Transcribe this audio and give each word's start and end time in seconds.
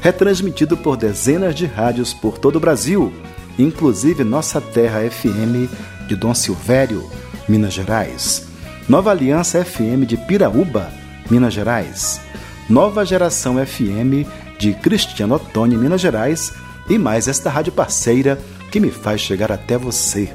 retransmitido 0.00 0.76
por 0.76 0.96
dezenas 0.96 1.54
de 1.54 1.66
rádios 1.66 2.12
por 2.14 2.38
todo 2.38 2.56
o 2.56 2.60
Brasil, 2.60 3.12
inclusive 3.58 4.24
Nossa 4.24 4.60
Terra 4.60 5.00
FM 5.08 5.68
de 6.08 6.16
Dom 6.16 6.34
Silvério, 6.34 7.08
Minas 7.48 7.74
Gerais, 7.74 8.46
Nova 8.88 9.10
Aliança 9.10 9.64
FM 9.64 10.06
de 10.06 10.16
Piraúba, 10.16 10.90
Minas 11.30 11.52
Gerais, 11.52 12.20
Nova 12.68 13.04
Geração 13.04 13.56
FM 13.64 14.26
de 14.58 14.74
Cristiano 14.74 15.34
Ottoni, 15.34 15.76
Minas 15.76 16.00
Gerais, 16.00 16.52
e 16.88 16.98
mais 16.98 17.28
esta 17.28 17.50
rádio 17.50 17.72
parceira 17.72 18.38
que 18.70 18.80
me 18.80 18.90
faz 18.90 19.20
chegar 19.20 19.52
até 19.52 19.78
você. 19.78 20.32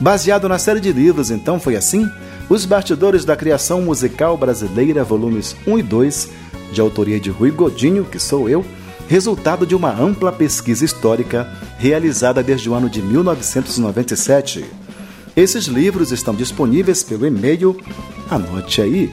Baseado 0.00 0.48
na 0.48 0.58
série 0.58 0.80
de 0.80 0.92
livros, 0.92 1.30
então 1.30 1.58
foi 1.58 1.76
assim? 1.76 2.08
Os 2.48 2.64
Bastidores 2.64 3.24
da 3.24 3.36
Criação 3.36 3.82
Musical 3.82 4.36
Brasileira, 4.36 5.04
volumes 5.04 5.54
1 5.66 5.78
e 5.78 5.82
2, 5.82 6.30
de 6.72 6.80
autoria 6.80 7.20
de 7.20 7.30
Rui 7.30 7.50
Godinho, 7.50 8.04
que 8.04 8.18
sou 8.18 8.48
eu, 8.48 8.64
resultado 9.08 9.66
de 9.66 9.74
uma 9.74 9.90
ampla 9.90 10.30
pesquisa 10.30 10.84
histórica 10.84 11.50
realizada 11.78 12.42
desde 12.42 12.68
o 12.68 12.74
ano 12.74 12.90
de 12.90 13.00
1997. 13.00 14.66
Esses 15.34 15.64
livros 15.66 16.12
estão 16.12 16.34
disponíveis 16.34 17.02
pelo 17.02 17.26
e-mail, 17.26 17.74
anote 18.28 18.82
aí, 18.82 19.10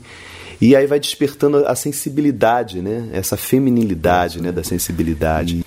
E 0.61 0.73
aí 0.73 0.87
vai 0.87 1.01
despertando 1.01 1.65
a 1.67 1.75
sensibilidade, 1.75 2.81
né? 2.81 3.09
Essa 3.11 3.35
feminilidade, 3.35 4.41
né? 4.41 4.53
Da 4.53 4.63
sensibilidade. 4.63 5.57
E 5.57 5.65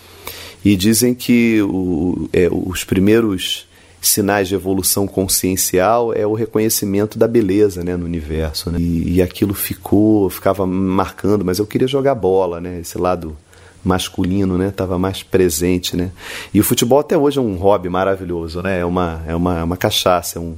dizem 0.76 1.14
que 1.14 1.60
o, 1.62 2.28
é, 2.32 2.48
os 2.50 2.84
primeiros 2.84 3.66
sinais 4.00 4.48
de 4.48 4.54
evolução 4.54 5.06
consciencial 5.06 6.12
é 6.14 6.26
o 6.26 6.32
reconhecimento 6.32 7.18
da 7.18 7.28
beleza 7.28 7.84
né, 7.84 7.96
no 7.96 8.04
universo. 8.04 8.70
Né? 8.70 8.78
E, 8.80 9.16
e 9.16 9.22
aquilo 9.22 9.54
ficou, 9.54 10.30
ficava 10.30 10.66
marcando, 10.66 11.44
mas 11.44 11.58
eu 11.58 11.66
queria 11.66 11.88
jogar 11.88 12.14
bola, 12.14 12.60
né? 12.60 12.80
Esse 12.80 12.96
lado 12.96 13.36
masculino, 13.82 14.58
né, 14.58 14.68
estava 14.68 14.98
mais 14.98 15.22
presente, 15.22 15.96
né? 15.96 16.10
E 16.52 16.60
o 16.60 16.64
futebol 16.64 16.98
até 16.98 17.16
hoje 17.16 17.38
é 17.38 17.42
um 17.42 17.56
hobby 17.56 17.88
maravilhoso, 17.88 18.62
né? 18.62 18.80
É 18.80 18.84
uma 18.84 19.22
é 19.26 19.34
uma, 19.34 19.60
é 19.60 19.64
uma 19.64 19.76
cachaça, 19.76 20.38
é 20.38 20.42
um 20.42 20.54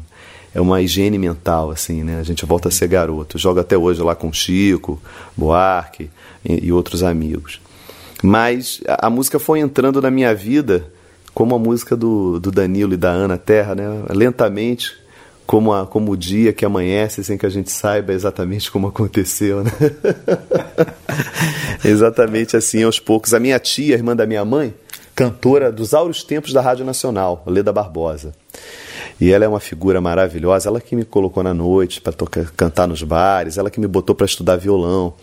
é 0.54 0.60
uma 0.60 0.82
higiene 0.82 1.19
mental, 1.19 1.70
assim, 1.70 2.02
né? 2.02 2.19
A 2.20 2.22
gente 2.22 2.44
volta 2.44 2.69
a 2.69 2.70
ser 2.70 2.86
garoto. 2.86 3.38
Joga 3.38 3.62
até 3.62 3.76
hoje 3.76 4.02
lá 4.02 4.14
com 4.14 4.32
Chico, 4.32 5.00
Buarque 5.36 6.10
e, 6.44 6.66
e 6.66 6.72
outros 6.72 7.02
amigos. 7.02 7.60
Mas 8.22 8.80
a, 8.86 9.10
música 9.10 9.40
foi 9.40 9.58
entrando 9.58 10.00
na 10.00 10.10
minha 10.10 10.32
vida 10.32 10.86
como 11.34 11.56
a 11.56 11.58
música 11.58 11.96
do, 11.96 12.38
do 12.38 12.52
Danilo 12.52 12.94
e 12.94 12.96
da 12.96 13.10
Ana 13.10 13.36
Terra, 13.36 13.74
né? 13.74 13.84
Lentamente, 14.10 14.96
como, 15.44 15.72
a, 15.72 15.84
como 15.84 16.12
o 16.12 16.16
dia 16.16 16.52
que 16.52 16.64
amanhece 16.64 17.24
sem 17.24 17.36
que 17.36 17.44
a 17.44 17.48
gente 17.48 17.72
saiba 17.72 18.12
exatamente 18.12 18.70
como 18.70 18.86
aconteceu, 18.86 19.64
né? 19.64 19.72
exatamente 21.84 22.56
assim, 22.56 22.84
aos 22.84 23.00
poucos. 23.00 23.34
A 23.34 23.40
minha 23.40 23.58
tia, 23.58 23.94
irmã 23.94 24.14
da 24.14 24.25
minha 24.25 24.44
mãe, 24.44 24.72
cantora 25.16 25.72
dos 25.72 25.92
áureos 25.92 26.22
tempos 26.22 26.52
da 26.52 26.60
Rádio 26.60 26.84
Nacional, 26.84 27.42
Leda 27.44 27.72
Barbosa. 27.72 28.32
E 29.20 29.32
ela 29.32 29.44
é 29.44 29.48
uma 29.48 29.60
figura 29.60 30.00
maravilhosa, 30.00 30.68
ela 30.68 30.80
que 30.80 30.94
me 30.94 31.04
colocou 31.04 31.42
na 31.42 31.52
noite 31.52 32.00
para 32.00 32.14
cantar 32.56 32.86
nos 32.86 33.02
bares, 33.02 33.58
ela 33.58 33.70
que 33.70 33.80
me 33.80 33.88
botou 33.88 34.14
para 34.14 34.26
estudar 34.26 34.56
violão 34.56 35.14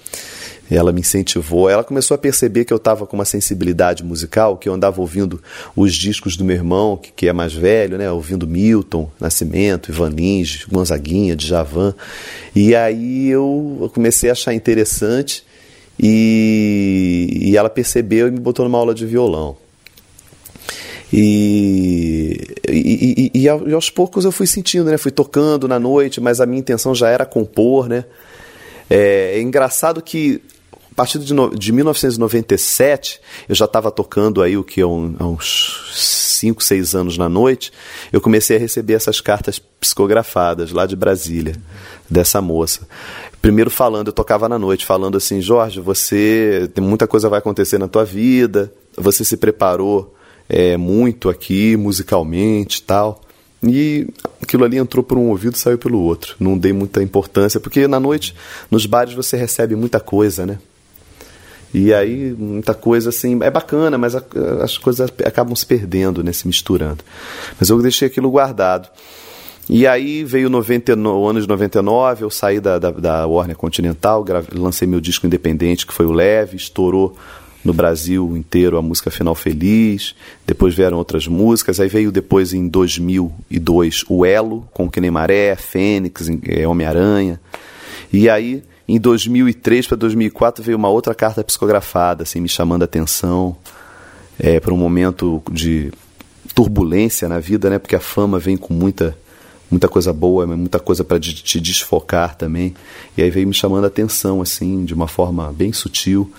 ela 0.69 0.91
me 0.91 1.01
incentivou. 1.01 1.69
Ela 1.69 1.83
começou 1.83 2.15
a 2.15 2.17
perceber 2.17 2.65
que 2.65 2.71
eu 2.71 2.77
estava 2.77 3.07
com 3.07 3.15
uma 3.15 3.25
sensibilidade 3.25 4.03
musical, 4.03 4.57
que 4.57 4.69
eu 4.69 4.73
andava 4.73 5.01
ouvindo 5.01 5.41
os 5.75 5.95
discos 5.95 6.37
do 6.37 6.43
meu 6.43 6.55
irmão, 6.55 6.95
que, 6.95 7.11
que 7.11 7.27
é 7.27 7.33
mais 7.33 7.53
velho, 7.53 7.97
né? 7.97 8.11
ouvindo 8.11 8.47
Milton, 8.47 9.09
Nascimento, 9.19 9.91
Ivan 9.91 10.09
Lins, 10.09 10.65
Gonzaguinha, 10.65 11.35
Djavan. 11.35 11.95
E 12.55 12.75
aí 12.75 13.29
eu 13.29 13.89
comecei 13.93 14.29
a 14.29 14.33
achar 14.33 14.53
interessante 14.53 15.43
e, 15.99 17.39
e 17.41 17.57
ela 17.57 17.69
percebeu 17.69 18.27
e 18.27 18.31
me 18.31 18.39
botou 18.39 18.63
numa 18.63 18.77
aula 18.77 18.93
de 18.93 19.05
violão. 19.05 19.57
E, 21.11 22.37
e, 22.69 23.31
e, 23.33 23.41
e, 23.41 23.49
aos 23.49 23.89
poucos 23.89 24.25
eu 24.25 24.31
fui 24.31 24.45
sentindo, 24.45 24.91
né? 24.91 24.97
Fui 24.97 25.11
tocando 25.11 25.67
na 25.67 25.79
noite, 25.79 26.21
mas 26.21 26.39
a 26.39 26.45
minha 26.45 26.59
intenção 26.59 26.93
já 26.93 27.09
era 27.09 27.25
compor, 27.25 27.89
né? 27.89 28.05
É, 28.87 29.37
é 29.37 29.41
engraçado 29.41 30.01
que 30.03 30.41
partir 30.99 31.19
de, 31.19 31.33
no, 31.33 31.57
de 31.57 31.71
1997 31.71 33.21
eu 33.47 33.55
já 33.55 33.63
estava 33.63 33.89
tocando 33.89 34.41
aí 34.41 34.57
o 34.57 34.65
que 34.65 34.81
há 34.81 34.85
uns 34.85 35.93
5, 35.95 36.61
6 36.61 36.93
anos 36.93 37.17
na 37.17 37.29
noite, 37.29 37.71
eu 38.11 38.19
comecei 38.19 38.57
a 38.57 38.59
receber 38.59 38.95
essas 38.95 39.21
cartas 39.21 39.59
psicografadas 39.79 40.73
lá 40.73 40.85
de 40.85 40.97
Brasília, 40.97 41.55
dessa 42.09 42.41
moça. 42.41 42.81
Primeiro 43.41 43.69
falando, 43.69 44.07
eu 44.07 44.13
tocava 44.13 44.49
na 44.49 44.59
noite, 44.59 44.85
falando 44.85 45.15
assim, 45.15 45.39
Jorge, 45.39 45.79
você 45.79 46.69
tem 46.73 46.83
muita 46.83 47.07
coisa 47.07 47.29
vai 47.29 47.39
acontecer 47.39 47.77
na 47.77 47.87
tua 47.87 48.03
vida, 48.03 48.69
você 48.97 49.23
se 49.23 49.37
preparou 49.37 50.13
é, 50.49 50.75
muito 50.75 51.29
aqui 51.29 51.77
musicalmente 51.77 52.83
tal. 52.83 53.21
E 53.63 54.05
aquilo 54.41 54.65
ali 54.65 54.77
entrou 54.77 55.01
por 55.01 55.17
um 55.17 55.29
ouvido 55.29 55.55
e 55.55 55.59
saiu 55.59 55.77
pelo 55.77 56.01
outro. 56.01 56.35
Não 56.41 56.57
dei 56.57 56.73
muita 56.73 57.01
importância, 57.01 57.57
porque 57.57 57.87
na 57.87 58.01
noite, 58.01 58.35
nos 58.69 58.85
bares, 58.85 59.13
você 59.13 59.37
recebe 59.37 59.77
muita 59.77 60.01
coisa, 60.01 60.45
né? 60.45 60.59
E 61.73 61.93
aí, 61.93 62.35
muita 62.37 62.73
coisa 62.73 63.09
assim, 63.09 63.37
é 63.41 63.51
bacana, 63.51 63.97
mas 63.97 64.15
a, 64.15 64.23
as 64.63 64.77
coisas 64.77 65.09
acabam 65.23 65.55
se 65.55 65.65
perdendo, 65.65 66.23
né? 66.23 66.31
Se 66.31 66.47
misturando. 66.47 67.03
Mas 67.59 67.69
eu 67.69 67.79
deixei 67.81 68.07
aquilo 68.07 68.29
guardado. 68.31 68.89
E 69.69 69.85
aí 69.85 70.23
veio 70.23 70.49
90, 70.49 70.95
o 70.95 71.27
ano 71.27 71.39
de 71.39 71.47
99, 71.47 72.23
eu 72.23 72.29
saí 72.31 72.59
da, 72.59 72.79
da, 72.79 72.89
da 72.89 73.27
Warner 73.27 73.55
Continental, 73.55 74.25
lancei 74.51 74.87
meu 74.87 74.99
disco 74.99 75.27
independente, 75.27 75.85
que 75.85 75.93
foi 75.93 76.07
o 76.07 76.11
Leve, 76.11 76.57
estourou 76.57 77.15
no 77.63 77.71
Brasil 77.71 78.35
inteiro 78.35 78.77
a 78.77 78.81
música 78.81 79.11
Final 79.11 79.35
Feliz, 79.35 80.15
depois 80.47 80.73
vieram 80.73 80.97
outras 80.97 81.27
músicas, 81.27 81.79
aí 81.79 81.87
veio 81.87 82.11
depois 82.11 82.51
em 82.51 82.67
2002 82.67 84.05
o 84.09 84.25
Elo, 84.25 84.67
com 84.73 84.89
Que 84.89 84.99
Nem 84.99 85.11
Maré, 85.11 85.55
Fênix, 85.55 86.29
é, 86.47 86.67
Homem-Aranha, 86.67 87.39
e 88.11 88.27
aí 88.27 88.63
em 88.95 88.99
2003 88.99 89.85
para 89.85 89.97
2004 89.97 90.63
veio 90.63 90.77
uma 90.77 90.89
outra 90.89 91.13
carta 91.13 91.43
psicografada, 91.43 92.23
assim, 92.23 92.41
me 92.41 92.49
chamando 92.49 92.81
a 92.81 92.85
atenção 92.85 93.55
é, 94.39 94.59
para 94.59 94.73
um 94.73 94.77
momento 94.77 95.43
de 95.51 95.91
turbulência 96.55 97.29
na 97.29 97.39
vida, 97.39 97.69
né, 97.69 97.77
porque 97.77 97.95
a 97.95 97.99
fama 97.99 98.39
vem 98.39 98.57
com 98.57 98.73
muita 98.73 99.15
muita 99.69 99.87
coisa 99.87 100.11
boa, 100.11 100.47
muita 100.47 100.79
coisa 100.79 101.03
para 101.03 101.19
te 101.19 101.59
desfocar 101.61 102.33
também. 102.33 102.73
E 103.15 103.21
aí 103.21 103.29
veio 103.29 103.47
me 103.47 103.53
chamando 103.53 103.83
a 103.83 103.87
atenção, 103.87 104.41
assim, 104.41 104.83
de 104.83 104.95
uma 104.95 105.07
forma 105.07 105.53
bem 105.53 105.71
sutil 105.71 106.31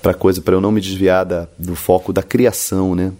para 0.00 0.14
coisa, 0.14 0.40
para 0.40 0.54
eu 0.54 0.60
não 0.60 0.70
me 0.70 0.80
desviar 0.80 1.24
da, 1.24 1.48
do 1.58 1.74
foco 1.74 2.12
da 2.12 2.22
criação, 2.22 2.94
né? 2.94 3.12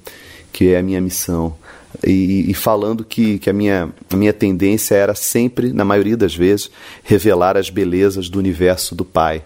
Que 0.52 0.68
é 0.68 0.78
a 0.78 0.82
minha 0.82 1.00
missão. 1.00 1.56
E, 2.06 2.50
e, 2.50 2.54
falando 2.54 3.04
que, 3.04 3.38
que 3.38 3.48
a, 3.48 3.52
minha, 3.52 3.90
a 4.12 4.16
minha 4.16 4.32
tendência 4.32 4.94
era 4.94 5.14
sempre, 5.14 5.72
na 5.72 5.84
maioria 5.84 6.16
das 6.16 6.34
vezes, 6.34 6.70
revelar 7.02 7.56
as 7.56 7.70
belezas 7.70 8.28
do 8.28 8.38
universo 8.38 8.94
do 8.94 9.04
Pai. 9.04 9.42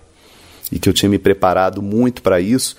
E 0.70 0.78
que 0.78 0.88
eu 0.88 0.92
tinha 0.92 1.08
me 1.08 1.18
preparado 1.18 1.80
muito 1.80 2.20
para 2.22 2.40
isso. 2.40 2.76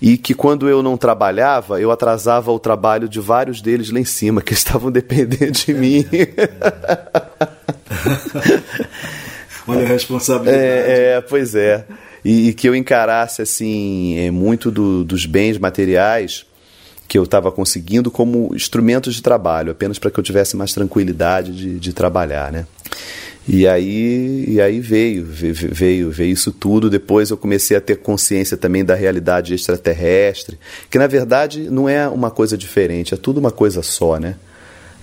E 0.00 0.16
que 0.16 0.34
quando 0.34 0.68
eu 0.68 0.82
não 0.82 0.96
trabalhava, 0.96 1.80
eu 1.80 1.90
atrasava 1.90 2.50
o 2.50 2.58
trabalho 2.58 3.08
de 3.08 3.20
vários 3.20 3.60
deles 3.60 3.90
lá 3.90 4.00
em 4.00 4.04
cima, 4.04 4.40
que 4.40 4.54
estavam 4.54 4.90
dependendo 4.90 5.52
de 5.52 5.74
mim. 5.74 6.04
Olha 9.68 9.84
a 9.84 9.88
responsabilidade. 9.88 10.60
É, 10.60 11.16
é 11.16 11.20
pois 11.20 11.54
é 11.54 11.84
e, 12.24 12.48
e 12.48 12.54
que 12.54 12.68
eu 12.68 12.74
encarasse 12.74 13.42
assim 13.42 14.18
é, 14.18 14.30
muito 14.30 14.70
do, 14.70 15.04
dos 15.04 15.26
bens 15.26 15.58
materiais 15.58 16.46
que 17.12 17.18
eu 17.18 17.24
estava 17.24 17.52
conseguindo 17.52 18.10
como 18.10 18.56
instrumentos 18.56 19.14
de 19.14 19.20
trabalho, 19.20 19.72
apenas 19.72 19.98
para 19.98 20.10
que 20.10 20.18
eu 20.18 20.24
tivesse 20.24 20.56
mais 20.56 20.72
tranquilidade 20.72 21.52
de, 21.52 21.78
de 21.78 21.92
trabalhar, 21.92 22.50
né? 22.50 22.64
E 23.46 23.68
aí, 23.68 24.46
e 24.48 24.58
aí 24.58 24.80
veio, 24.80 25.22
veio, 25.26 26.10
veio 26.10 26.32
isso 26.32 26.50
tudo. 26.50 26.88
Depois 26.88 27.28
eu 27.28 27.36
comecei 27.36 27.76
a 27.76 27.82
ter 27.82 27.96
consciência 27.96 28.56
também 28.56 28.82
da 28.82 28.94
realidade 28.94 29.52
extraterrestre, 29.52 30.58
que 30.90 30.96
na 30.96 31.06
verdade 31.06 31.68
não 31.68 31.86
é 31.86 32.08
uma 32.08 32.30
coisa 32.30 32.56
diferente, 32.56 33.12
é 33.12 33.16
tudo 33.18 33.36
uma 33.36 33.50
coisa 33.50 33.82
só, 33.82 34.18
né? 34.18 34.36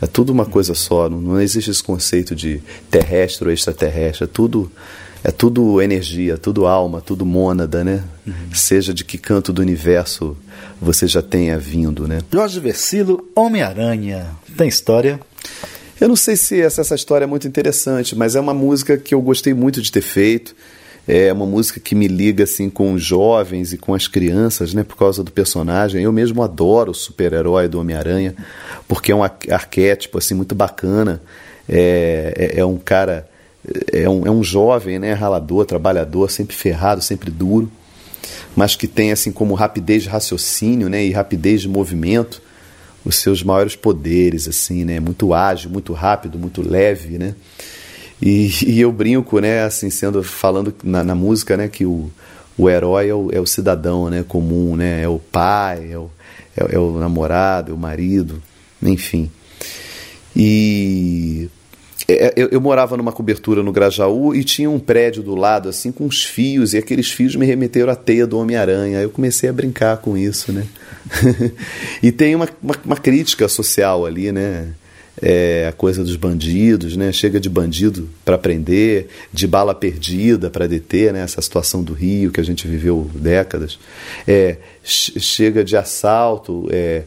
É 0.01 0.07
tudo 0.07 0.31
uma 0.31 0.47
coisa 0.47 0.73
só, 0.73 1.07
não, 1.07 1.21
não 1.21 1.39
existe 1.39 1.69
esse 1.69 1.83
conceito 1.83 2.35
de 2.35 2.59
terrestre 2.89 3.47
ou 3.47 3.53
extraterrestre, 3.53 4.23
é 4.23 4.27
tudo 4.27 4.71
é 5.23 5.31
tudo 5.31 5.81
energia, 5.81 6.37
tudo 6.37 6.65
alma, 6.65 7.01
tudo 7.01 7.25
mônada, 7.25 7.83
né? 7.83 8.03
Uhum. 8.25 8.33
Seja 8.53 8.93
de 8.93 9.03
que 9.03 9.17
canto 9.17 9.51
do 9.51 9.61
universo 9.61 10.37
você 10.81 11.07
já 11.07 11.21
tenha 11.21 11.59
vindo, 11.59 12.07
né? 12.07 12.19
Jorge 12.31 12.59
Versilo, 12.59 13.29
Homem-Aranha, 13.35 14.27
tem 14.57 14.67
história? 14.67 15.19
Eu 15.99 16.07
não 16.07 16.15
sei 16.15 16.37
se 16.37 16.61
essa, 16.61 16.79
essa 16.81 16.95
história 16.95 17.25
é 17.25 17.27
muito 17.27 17.47
interessante, 17.47 18.15
mas 18.15 18.35
é 18.35 18.39
uma 18.39 18.53
música 18.53 18.97
que 18.97 19.13
eu 19.13 19.21
gostei 19.21 19.53
muito 19.53 19.81
de 19.81 19.91
ter 19.91 20.01
feito. 20.01 20.55
É 21.05 21.33
uma 21.33 21.45
música 21.45 21.79
que 21.79 21.95
me 21.95 22.07
liga 22.07 22.43
assim 22.43 22.69
com 22.69 22.93
os 22.93 23.03
jovens 23.03 23.73
e 23.73 23.77
com 23.77 23.93
as 23.93 24.07
crianças, 24.07 24.73
né, 24.73 24.83
por 24.83 24.95
causa 24.95 25.23
do 25.23 25.31
personagem. 25.31 26.03
Eu 26.03 26.11
mesmo 26.13 26.43
adoro 26.43 26.91
o 26.91 26.95
super-herói 26.95 27.67
do 27.67 27.79
Homem-Aranha, 27.79 28.35
porque 28.87 29.11
é 29.11 29.15
um 29.15 29.23
arquétipo 29.23 30.17
assim 30.17 30.35
muito 30.35 30.55
bacana. 30.55 31.21
É, 31.67 32.53
é, 32.55 32.59
é 32.59 32.65
um 32.65 32.77
cara 32.77 33.28
é 33.91 34.09
um, 34.09 34.25
é 34.25 34.31
um 34.31 34.43
jovem, 34.43 34.99
né, 34.99 35.13
ralador, 35.13 35.65
trabalhador, 35.65 36.29
sempre 36.29 36.55
ferrado, 36.55 37.01
sempre 37.01 37.29
duro, 37.31 37.71
mas 38.55 38.75
que 38.75 38.87
tem 38.87 39.11
assim 39.11 39.31
como 39.31 39.53
rapidez 39.53 40.03
de 40.03 40.09
raciocínio, 40.09 40.89
né, 40.89 41.03
e 41.05 41.11
rapidez 41.11 41.61
de 41.61 41.69
movimento 41.69 42.41
os 43.05 43.15
seus 43.15 43.41
maiores 43.41 43.75
poderes, 43.75 44.47
assim, 44.47 44.83
né, 44.83 44.99
muito 44.99 45.33
ágil, 45.33 45.69
muito 45.69 45.93
rápido, 45.93 46.37
muito 46.37 46.67
leve, 46.67 47.17
né. 47.17 47.35
E, 48.21 48.49
e 48.67 48.81
eu 48.81 48.91
brinco, 48.91 49.39
né, 49.39 49.63
assim, 49.63 49.89
sendo 49.89 50.21
falando 50.21 50.73
na, 50.83 51.03
na 51.03 51.15
música, 51.15 51.55
né, 51.55 51.67
que 51.67 51.85
o, 51.85 52.11
o 52.57 52.69
herói 52.69 53.09
é 53.09 53.13
o, 53.13 53.29
é 53.31 53.39
o 53.39 53.45
cidadão, 53.45 54.09
né, 54.09 54.23
comum, 54.27 54.75
né, 54.75 55.01
é 55.01 55.07
o 55.07 55.19
pai, 55.19 55.91
é 55.91 55.97
o, 55.97 56.09
é, 56.57 56.75
é 56.75 56.79
o 56.79 56.99
namorado, 56.99 57.71
é 57.71 57.73
o 57.73 57.77
marido, 57.77 58.41
enfim. 58.83 59.31
E 60.35 61.49
eu, 62.35 62.49
eu, 62.51 62.61
morava 62.61 62.97
numa 62.97 63.11
cobertura 63.11 63.61
no 63.61 63.71
Grajaú 63.71 64.33
e 64.33 64.43
tinha 64.43 64.69
um 64.69 64.79
prédio 64.79 65.21
do 65.21 65.35
lado, 65.35 65.69
assim, 65.69 65.91
com 65.91 66.05
uns 66.05 66.23
fios, 66.23 66.73
e 66.73 66.77
aqueles 66.77 67.11
fios 67.11 67.35
me 67.35 67.45
remeteram 67.45 67.91
à 67.91 67.95
teia 67.95 68.25
do 68.25 68.37
Homem-Aranha. 68.39 68.99
Eu 68.99 69.09
comecei 69.09 69.49
a 69.49 69.53
brincar 69.53 69.97
com 69.97 70.17
isso, 70.17 70.51
né? 70.51 70.65
e 72.01 72.11
tem 72.11 72.35
uma, 72.35 72.47
uma, 72.61 72.75
uma, 72.85 72.97
crítica 72.97 73.47
social 73.47 74.05
ali, 74.05 74.31
né? 74.31 74.69
É, 75.21 75.67
a 75.67 75.73
coisa 75.73 76.01
dos 76.03 76.15
bandidos, 76.15 76.95
né? 76.95 77.11
Chega 77.11 77.39
de 77.39 77.49
bandido 77.49 78.09
para 78.23 78.37
prender, 78.37 79.07
de 79.33 79.45
bala 79.45 79.75
perdida 79.75 80.49
para 80.49 80.67
deter, 80.67 81.11
né? 81.13 81.21
Essa 81.21 81.41
situação 81.41 81.83
do 81.83 81.93
Rio 81.93 82.31
que 82.31 82.39
a 82.39 82.45
gente 82.45 82.67
viveu 82.67 83.09
décadas. 83.13 83.77
É, 84.27 84.57
chega 84.83 85.63
de 85.63 85.75
assalto 85.75 86.67
é, 86.71 87.03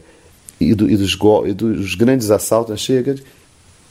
e, 0.59 0.75
do, 0.75 0.89
e, 0.89 0.95
dos, 0.95 1.17
e 1.47 1.53
dos 1.53 1.95
grandes 1.95 2.29
assaltos, 2.29 2.71
né? 2.71 2.77
chega 2.77 3.15
de 3.15 3.23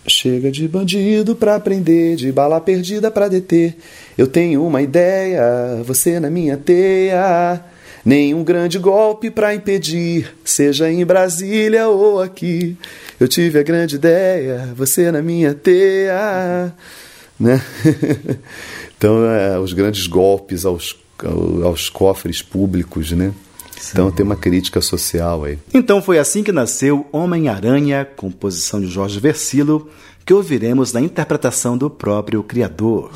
Chega 0.07 0.51
de 0.51 0.67
bandido 0.67 1.37
pra 1.37 1.61
prender, 1.61 2.17
de 2.17 2.33
bala 2.33 2.61
perdida 2.61 3.11
pra 3.11 3.29
deter. 3.29 3.77
Eu 4.19 4.27
tenho 4.27 4.67
uma 4.67 4.83
ideia, 4.83 5.81
você 5.85 6.19
na 6.19 6.29
minha 6.29 6.57
teia. 6.57 7.63
Nenhum 8.05 8.43
grande 8.43 8.81
golpe 8.81 9.31
pra 9.31 9.55
impedir, 9.55 10.35
seja 10.45 10.91
em 10.91 11.05
Brasília 11.05 11.87
ou 11.87 12.21
aqui. 12.21 12.77
Eu 13.21 13.29
tive 13.29 13.61
a 13.61 13.63
grande 13.63 13.95
ideia, 13.95 14.73
você 14.77 15.13
na 15.13 15.23
minha 15.23 15.55
teia. 15.55 16.75
Né? 17.39 17.63
então, 18.99 19.25
é, 19.31 19.57
os 19.57 19.73
grandes 19.73 20.09
golpes 20.09 20.65
aos, 20.65 20.99
aos 21.65 21.89
cofres 21.89 22.43
públicos, 22.43 23.13
né? 23.13 23.33
Então 23.91 24.11
tem 24.11 24.25
uma 24.25 24.37
crítica 24.37 24.81
social 24.81 25.45
aí. 25.45 25.59
Então 25.75 26.01
foi 26.01 26.19
assim 26.19 26.43
que 26.43 26.53
nasceu 26.53 27.07
Homem-Aranha, 27.11 28.05
composição 28.05 28.81
de 28.81 28.87
Jorge 28.87 29.19
Versilo, 29.19 29.89
que 30.25 30.33
ouviremos 30.33 30.93
na 30.93 31.01
interpretação 31.01 31.77
do 31.77 31.91
próprio 31.91 32.43
criador. 32.43 33.11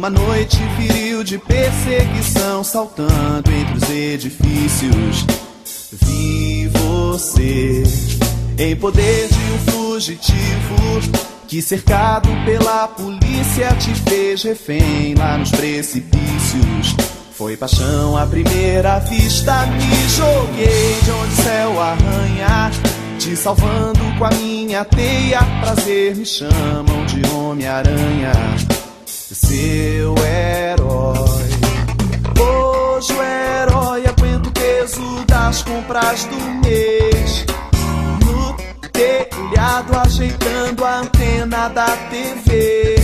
Numa 0.00 0.08
noite 0.08 0.56
viril 0.78 1.22
de 1.22 1.36
perseguição, 1.36 2.64
saltando 2.64 3.50
entre 3.52 3.76
os 3.76 3.90
edifícios, 3.90 5.26
vi 5.92 6.68
você 6.68 7.82
em 8.56 8.74
poder 8.76 9.28
de 9.28 9.34
um 9.34 9.58
fugitivo 9.70 11.12
que 11.46 11.60
cercado 11.60 12.30
pela 12.46 12.88
polícia 12.88 13.74
te 13.74 13.94
fez 14.08 14.42
refém 14.42 15.14
lá 15.18 15.36
nos 15.36 15.50
precipícios. 15.50 16.96
Foi 17.32 17.58
paixão 17.58 18.16
à 18.16 18.26
primeira 18.26 19.00
vista, 19.00 19.66
me 19.66 20.08
joguei 20.08 20.98
de 21.02 21.10
onde 21.10 21.32
o 21.34 21.42
céu 21.42 21.78
arranha, 21.78 22.70
te 23.18 23.36
salvando 23.36 24.00
com 24.18 24.24
a 24.24 24.30
minha 24.30 24.82
teia. 24.82 25.40
Prazer 25.60 26.16
me 26.16 26.24
chamam 26.24 27.04
de 27.04 27.20
Homem-Aranha 27.34 28.32
seu 29.46 30.14
herói. 30.18 31.50
Hoje 32.38 33.12
o 33.12 33.22
herói 33.22 34.06
aguenta 34.06 34.48
o 34.48 34.52
peso 34.52 35.24
das 35.26 35.62
compras 35.62 36.24
do 36.24 36.36
mês. 36.62 37.46
No 38.24 38.54
telhado, 38.90 39.98
ajeitando 39.98 40.84
a 40.84 40.98
antena 40.98 41.68
da 41.68 41.86
TV. 42.10 42.96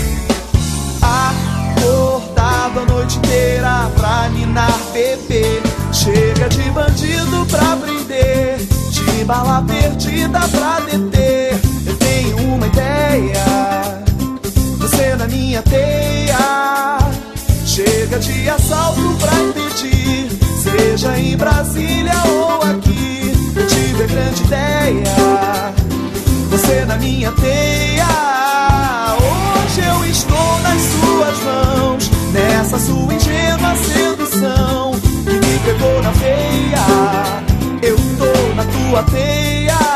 Acordado 1.03 2.81
a 2.81 2.85
noite 2.85 3.19
inteira 3.19 3.91
pra 3.97 4.29
minar 4.31 4.79
bebê. 4.93 5.63
Chega 5.93 6.49
de 6.49 6.71
bandido 6.71 7.47
pra 7.47 7.77
prender, 7.77 8.59
de 8.91 9.25
bala 9.25 9.63
perdida 9.63 10.41
pra 10.49 10.81
deter. 10.81 11.59
Eu 11.87 11.97
tenho 11.97 12.55
uma 12.55 12.67
ideia 12.67 13.76
você 14.87 15.17
na 15.17 15.27
minha 15.27 15.61
teia. 15.63 16.99
Chega 17.67 18.21
de 18.21 18.49
assalto 18.49 19.17
pra 19.19 19.33
impedir, 19.41 20.29
seja 20.63 21.19
em 21.19 21.37
Brasília 21.37 22.15
ou 22.29 22.63
aqui. 22.63 23.33
Eu 23.57 23.67
tive 23.67 24.05
a 24.05 24.07
grande 24.07 24.43
ideia. 24.45 25.75
Você 26.51 26.85
na 26.85 26.97
minha 26.99 27.33
teia. 27.33 28.07
Hoje 29.17 29.81
eu 29.89 30.05
estou 30.07 30.61
nas 30.63 30.81
suas 30.81 31.39
mãos, 31.43 32.11
nessa 32.33 32.79
sua 32.79 33.13
ingênua 33.13 33.75
sedução 33.75 34.93
que 35.25 35.35
me 35.35 35.59
pegou 35.65 36.01
na 36.01 36.11
veia. 36.13 37.43
Eu 37.83 37.97
tô 38.19 38.55
na 38.55 38.65
tua 38.65 39.03
teia. 39.03 39.96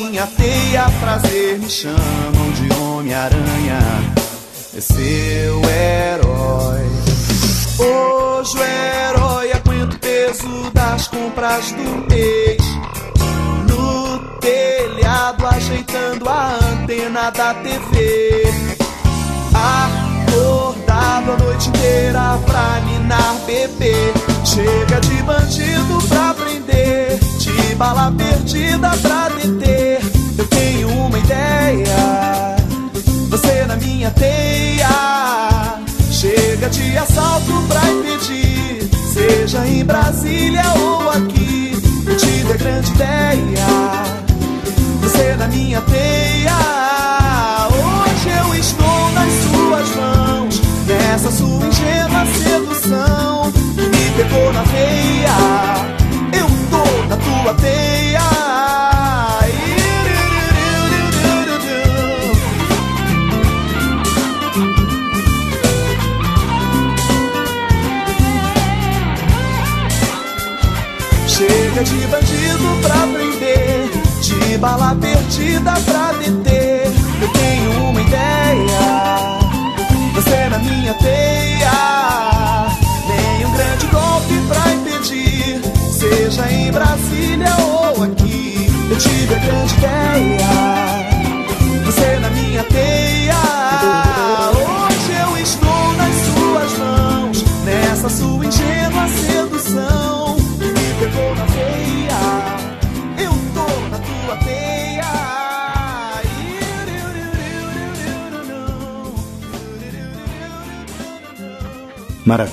teia. 0.11 0.89
Prazer 0.99 1.59
me 1.59 1.69
chamam 1.69 2.51
de 2.53 2.73
Homem-Aranha, 2.73 3.79
é 4.75 4.81
seu 4.81 5.61
herói. 5.69 6.81
Hoje 7.79 8.57
o 8.57 8.63
herói 8.63 9.51
aguenta 9.53 9.95
o 9.95 9.99
peso 9.99 10.71
das 10.73 11.07
compras 11.07 11.71
do 11.71 12.13
mês. 12.13 12.61
No 13.69 14.19
telhado, 14.39 15.47
ajeitando 15.47 16.27
a 16.27 16.55
antena 16.55 17.29
da 17.31 17.53
TV. 17.53 18.43
Acordado 19.53 21.31
a 21.31 21.37
noite 21.37 21.69
inteira 21.69 22.37
pra 22.45 22.81
minar 22.81 23.35
bebê. 23.45 24.13
Chega 24.43 24.99
de 24.99 25.23
bandido 25.23 26.07
pra 26.09 26.33
prender 26.33 27.30
bala 27.81 28.13
perdida 28.15 28.91
pra 29.01 29.27
deter. 29.29 29.99
Eu 30.37 30.45
tenho 30.45 30.87
uma 30.87 31.17
ideia, 31.17 32.55
você 33.27 33.65
na 33.65 33.75
minha 33.75 34.11
teia. 34.11 35.79
Chega 36.11 36.69
de 36.69 36.95
assalto 36.95 37.51
pra 37.67 37.81
impedir, 37.89 38.87
seja 39.11 39.65
em 39.65 39.83
Brasília 39.83 40.61
ou 40.79 41.09
aqui. 41.09 41.75
Eu 42.05 42.17
tive 42.17 42.55
grande 42.55 42.91
ideia, 42.91 43.67
você 45.01 45.35
na 45.35 45.47
minha 45.47 45.81
teia. 45.81 46.57
Hoje 47.67 48.29
eu 48.29 48.55
estou 48.59 49.11
nas 49.13 49.33
suas 49.49 49.95
mãos, 49.95 50.61
nessa 50.85 51.31
sua 51.31 51.65
ingênua 51.65 52.25
sedução 52.27 53.20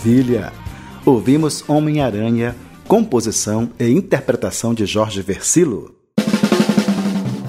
Maravilha! 0.08 0.54
Ouvimos 1.04 1.62
Homem-Aranha 1.68 2.56
composição 2.86 3.68
e 3.78 3.90
interpretação 3.90 4.72
de 4.72 4.86
Jorge 4.86 5.20
Versilo. 5.20 5.94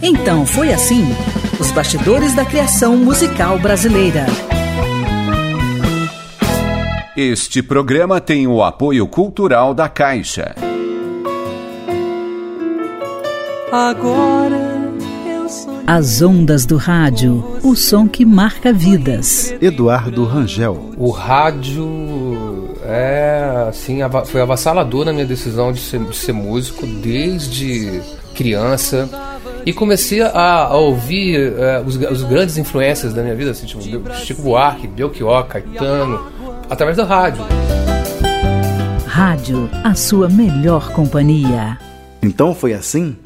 Então 0.02 0.46
foi 0.46 0.74
assim: 0.74 1.06
os 1.58 1.72
bastidores 1.72 2.36
da 2.36 2.44
criação 2.44 2.98
musical 2.98 3.58
brasileira. 3.60 4.26
Este 7.16 7.64
programa 7.64 8.20
tem 8.20 8.46
o 8.46 8.62
apoio 8.62 9.08
cultural 9.08 9.74
da 9.74 9.88
Caixa. 9.88 10.54
Agora 13.72 14.80
as 15.92 16.22
ondas 16.22 16.68
do 16.68 16.78
rádio, 16.78 17.44
o 17.64 17.76
som 17.76 18.08
que 18.08 18.24
marca 18.24 18.72
vidas. 18.72 19.56
Eduardo 19.60 20.24
Rangel. 20.24 20.92
O 20.96 21.10
rádio 21.10 22.49
é 22.90 23.68
assim, 23.70 24.00
foi 24.26 24.42
avassalador 24.42 25.06
na 25.06 25.14
minha 25.14 25.26
decisão 25.26 25.72
de 25.72 25.80
ser, 25.80 26.00
de 26.00 26.16
ser 26.16 26.34
músico 26.34 26.86
desde 26.86 28.02
criança. 28.36 29.10
E 29.66 29.74
comecei 29.74 30.22
a, 30.22 30.66
a 30.66 30.78
ouvir 30.78 31.54
é, 31.58 31.82
os, 31.86 31.96
os, 31.96 32.24
grandes 32.24 32.58
influências 32.58 33.14
da 33.14 33.22
minha 33.22 33.36
vida, 33.36 33.52
assim, 33.52 33.66
tipo 33.66 33.82
Chico 34.16 34.42
Buarque, 34.42 34.88
Belchior, 34.88 35.46
Caetano, 35.46 36.28
através 36.70 36.98
da 36.98 37.04
rádio. 37.04 37.44
Rádio, 39.06 39.70
a 39.84 39.94
sua 39.94 40.30
melhor 40.30 40.92
companhia. 40.92 41.78
Então 42.24 42.56
foi 42.56 42.74
assim? 42.74 43.18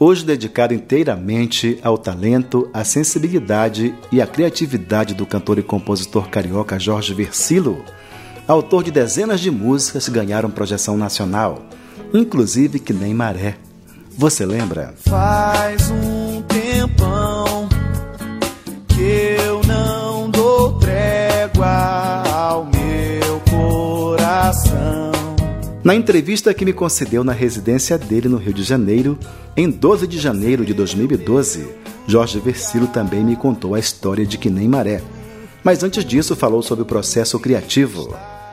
hoje 0.00 0.24
dedicado 0.24 0.72
inteiramente 0.72 1.78
ao 1.82 1.98
talento, 1.98 2.70
à 2.72 2.82
sensibilidade 2.82 3.94
e 4.10 4.22
à 4.22 4.26
criatividade 4.26 5.14
do 5.14 5.26
cantor 5.26 5.58
e 5.58 5.62
compositor 5.62 6.30
carioca 6.30 6.78
Jorge 6.78 7.12
Versilo, 7.12 7.84
autor 8.50 8.82
de 8.82 8.90
dezenas 8.90 9.40
de 9.40 9.50
músicas 9.50 10.06
que 10.06 10.10
ganharam 10.10 10.50
projeção 10.50 10.96
nacional, 10.96 11.62
inclusive 12.12 12.80
Que 12.80 12.92
Nem 12.92 13.14
Maré. 13.14 13.56
Você 14.18 14.44
lembra? 14.44 14.92
Faz 15.06 15.88
um 15.90 16.42
tempão 16.42 17.68
que 18.88 19.36
eu 19.46 19.60
não 19.62 20.28
dou 20.28 20.78
trégua 20.80 22.24
ao 22.34 22.64
meu 22.64 23.40
coração. 23.48 25.12
Na 25.84 25.94
entrevista 25.94 26.52
que 26.52 26.64
me 26.64 26.72
concedeu 26.72 27.22
na 27.22 27.32
residência 27.32 27.96
dele 27.96 28.28
no 28.28 28.36
Rio 28.36 28.52
de 28.52 28.64
Janeiro, 28.64 29.16
em 29.56 29.70
12 29.70 30.08
de 30.08 30.18
janeiro 30.18 30.66
de 30.66 30.74
2012, 30.74 31.68
Jorge 32.04 32.40
Versilo 32.40 32.88
também 32.88 33.22
me 33.22 33.36
contou 33.36 33.76
a 33.76 33.78
história 33.78 34.26
de 34.26 34.36
Que 34.36 34.50
Nem 34.50 34.66
Maré. 34.66 35.00
Mas 35.62 35.84
antes 35.84 36.04
disso, 36.04 36.34
falou 36.34 36.62
sobre 36.62 36.82
o 36.82 36.86
processo 36.86 37.38
criativo. 37.38 38.12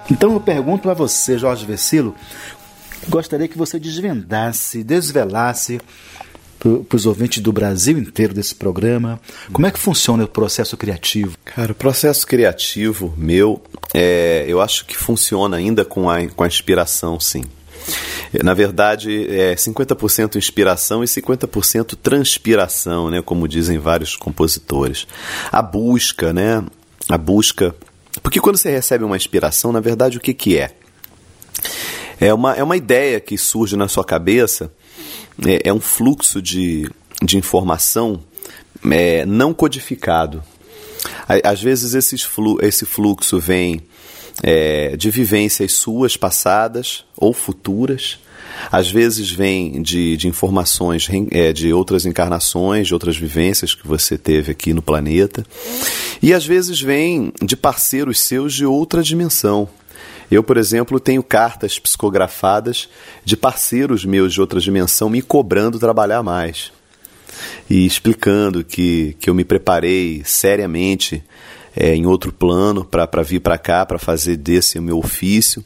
Então 0.09 0.33
eu 0.33 0.39
pergunto 0.39 0.89
a 0.89 0.93
você, 0.93 1.37
Jorge 1.37 1.65
Versilo, 1.65 2.15
gostaria 3.09 3.47
que 3.47 3.57
você 3.57 3.79
desvendasse, 3.79 4.83
desvelasse 4.83 5.79
para 6.59 6.97
os 6.97 7.05
ouvintes 7.05 7.41
do 7.41 7.51
Brasil 7.53 7.97
inteiro 7.97 8.33
desse 8.33 8.55
programa. 8.55 9.19
Como 9.51 9.67
é 9.67 9.71
que 9.71 9.79
funciona 9.79 10.23
o 10.23 10.27
processo 10.27 10.75
criativo? 10.75 11.37
Cara, 11.45 11.71
o 11.71 11.75
processo 11.75 12.25
criativo 12.25 13.13
meu, 13.15 13.61
é, 13.93 14.45
eu 14.47 14.59
acho 14.59 14.85
que 14.85 14.97
funciona 14.97 15.57
ainda 15.57 15.85
com 15.85 16.09
a, 16.09 16.25
com 16.27 16.43
a 16.43 16.47
inspiração, 16.47 17.19
sim. 17.19 17.43
Na 18.43 18.53
verdade, 18.53 19.27
é 19.29 19.55
50% 19.55 20.35
inspiração 20.35 21.03
e 21.03 21.07
50% 21.07 21.95
transpiração, 22.01 23.09
né, 23.09 23.21
como 23.21 23.47
dizem 23.47 23.77
vários 23.77 24.15
compositores. 24.15 25.07
A 25.51 25.61
busca, 25.61 26.33
né? 26.33 26.63
A 27.07 27.17
busca. 27.17 27.73
Porque 28.21 28.39
quando 28.39 28.57
você 28.57 28.69
recebe 28.69 29.03
uma 29.03 29.17
inspiração, 29.17 29.71
na 29.71 29.79
verdade, 29.79 30.17
o 30.17 30.21
que, 30.21 30.33
que 30.33 30.57
é? 30.57 30.71
É 32.19 32.33
uma, 32.33 32.53
é 32.55 32.63
uma 32.63 32.75
ideia 32.75 33.19
que 33.19 33.37
surge 33.37 33.75
na 33.75 33.87
sua 33.87 34.03
cabeça 34.03 34.71
é, 35.45 35.69
é 35.69 35.73
um 35.73 35.79
fluxo 35.79 36.41
de, 36.41 36.89
de 37.21 37.37
informação 37.37 38.23
é, 38.89 39.25
não 39.25 39.53
codificado. 39.53 40.43
Às 41.43 41.61
vezes 41.61 41.93
esse, 41.93 42.17
flu, 42.17 42.57
esse 42.61 42.85
fluxo 42.85 43.39
vem 43.39 43.81
é, 44.41 44.95
de 44.95 45.09
vivências 45.09 45.73
suas 45.73 46.15
passadas 46.15 47.05
ou 47.15 47.33
futuras, 47.33 48.19
às 48.71 48.89
vezes 48.89 49.31
vem 49.31 49.81
de, 49.81 50.17
de 50.17 50.27
informações 50.27 51.07
é, 51.31 51.53
de 51.53 51.71
outras 51.71 52.05
encarnações, 52.05 52.87
de 52.87 52.93
outras 52.93 53.17
vivências 53.17 53.73
que 53.73 53.87
você 53.87 54.17
teve 54.17 54.51
aqui 54.51 54.73
no 54.73 54.81
planeta, 54.81 55.45
e 56.21 56.33
às 56.33 56.45
vezes 56.45 56.81
vem 56.81 57.31
de 57.41 57.55
parceiros 57.55 58.19
seus 58.19 58.53
de 58.53 58.65
outra 58.65 59.01
dimensão. 59.01 59.69
Eu, 60.29 60.43
por 60.43 60.57
exemplo, 60.57 60.99
tenho 60.99 61.23
cartas 61.23 61.79
psicografadas 61.79 62.89
de 63.23 63.37
parceiros 63.37 64.03
meus 64.03 64.33
de 64.33 64.41
outra 64.41 64.59
dimensão 64.59 65.09
me 65.09 65.21
cobrando 65.21 65.79
trabalhar 65.79 66.21
mais. 66.21 66.71
E 67.69 67.85
explicando 67.85 68.63
que, 68.63 69.15
que 69.19 69.29
eu 69.29 69.33
me 69.33 69.45
preparei 69.45 70.21
seriamente 70.25 71.23
é, 71.75 71.95
em 71.95 72.05
outro 72.05 72.33
plano 72.33 72.83
para 72.83 73.23
vir 73.23 73.39
para 73.39 73.57
cá, 73.57 73.85
para 73.85 73.99
fazer 73.99 74.35
desse 74.35 74.79
o 74.79 74.81
meu 74.81 74.97
ofício 74.97 75.63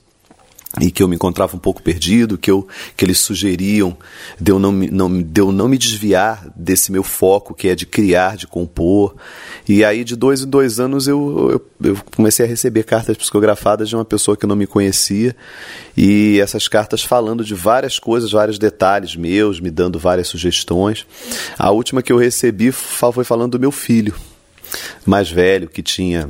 e 0.80 0.90
que 0.90 1.04
eu 1.04 1.08
me 1.08 1.16
encontrava 1.16 1.56
um 1.56 1.60
pouco 1.60 1.82
perdido, 1.82 2.38
que, 2.38 2.50
eu, 2.50 2.66
que 2.96 3.04
eles 3.04 3.20
sugeriam 3.20 3.98
de 4.40 4.52
eu, 4.52 4.60
não, 4.60 4.72
não, 4.72 5.22
de 5.22 5.42
eu 5.42 5.52
não 5.52 5.68
me 5.68 5.78
desviar 5.78 6.48
desse 6.56 6.92
meu 6.92 7.04
foco, 7.04 7.54
que 7.54 7.68
é 7.68 7.76
de 7.76 7.86
criar, 7.86 8.38
de 8.38 8.48
compor. 8.48 9.16
E 9.68 9.84
aí, 9.84 10.04
de 10.06 10.16
dois 10.16 10.44
em 10.44 10.50
dois 10.50 10.80
anos, 10.80 11.08
eu, 11.08 11.62
eu, 11.82 11.90
eu 11.90 11.98
comecei 12.16 12.46
a 12.46 12.50
receber 12.50 12.84
cartas 12.84 13.18
psicografadas 13.18 13.90
de 13.90 13.96
uma 13.96 14.06
pessoa 14.06 14.38
que 14.38 14.46
eu 14.46 14.50
não 14.50 14.56
me 14.56 14.68
conhecia, 14.68 15.36
e 15.98 16.40
essas 16.40 16.70
cartas 16.70 17.04
falando 17.04 17.44
de 17.44 17.54
várias 17.54 18.00
coisas, 18.00 18.32
vários 18.32 18.58
detalhes 18.58 19.16
meus, 19.16 19.60
me 19.60 19.70
dando 19.70 20.00
várias 20.00 20.30
sugestões. 20.30 21.06
A 21.58 21.70
última 21.72 22.02
que 22.02 22.14
eu 22.14 22.18
recebi 22.18 22.72
foi 22.72 23.26
falando 23.26 23.52
do 23.52 23.60
meu 23.60 23.72
filho 23.72 24.16
mais 25.06 25.30
velho, 25.30 25.68
que 25.68 25.82
tinha 25.82 26.30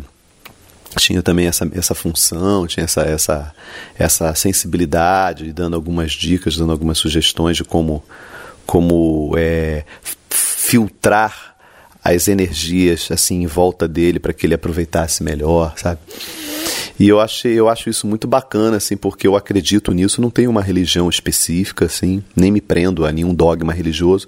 tinha 0.97 1.21
também 1.21 1.47
essa, 1.47 1.69
essa 1.73 1.95
função, 1.95 2.67
tinha 2.67 2.83
essa, 2.83 3.01
essa, 3.01 3.55
essa 3.97 4.35
sensibilidade, 4.35 5.53
dando 5.53 5.75
algumas 5.75 6.11
dicas, 6.11 6.57
dando 6.57 6.71
algumas 6.71 6.97
sugestões 6.97 7.57
de 7.57 7.63
como, 7.63 8.03
como 8.65 9.33
é, 9.37 9.85
filtrar 10.29 11.55
as 12.03 12.27
energias 12.27 13.09
assim 13.11 13.43
em 13.43 13.47
volta 13.47 13.87
dele 13.87 14.19
para 14.19 14.33
que 14.33 14.45
ele 14.45 14.55
aproveitasse 14.55 15.23
melhor, 15.23 15.73
sabe? 15.77 15.99
E 16.99 17.07
eu 17.07 17.19
achei, 17.19 17.53
eu 17.53 17.67
acho 17.67 17.89
isso 17.89 18.05
muito 18.05 18.27
bacana, 18.27 18.77
assim, 18.77 18.95
porque 18.95 19.27
eu 19.27 19.35
acredito 19.35 19.91
nisso, 19.91 20.21
não 20.21 20.29
tenho 20.29 20.51
uma 20.51 20.61
religião 20.61 21.09
específica, 21.09 21.85
assim, 21.85 22.23
nem 22.35 22.51
me 22.51 22.61
prendo 22.61 23.05
a 23.05 23.11
nenhum 23.11 23.33
dogma 23.33 23.73
religioso, 23.73 24.27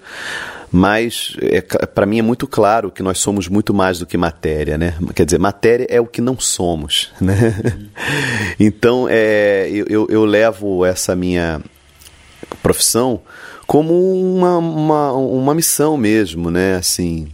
mas 0.74 1.38
é, 1.40 1.62
para 1.62 2.04
mim 2.04 2.18
é 2.18 2.24
muito 2.24 2.48
claro 2.48 2.90
que 2.90 3.04
nós 3.04 3.20
somos 3.20 3.48
muito 3.48 3.76
mais 3.76 4.00
do 4.00 4.08
que 4.08 4.18
matéria, 4.18 4.76
né? 4.76 4.96
Quer 5.14 5.24
dizer, 5.24 5.38
matéria 5.38 5.86
é 5.88 6.02
o 6.02 6.08
que 6.08 6.20
não 6.20 6.40
somos, 6.40 7.12
né? 7.22 7.54
Então, 8.60 9.08
é, 9.08 9.70
eu, 9.70 10.08
eu 10.10 10.26
levo 10.26 10.84
essa 10.84 11.16
minha 11.16 11.62
profissão 12.64 13.22
como 13.68 13.94
uma, 13.94 14.58
uma, 14.58 15.14
uma 15.14 15.54
missão 15.54 15.96
mesmo, 15.96 16.50
né? 16.50 16.76
Assim, 16.76 17.28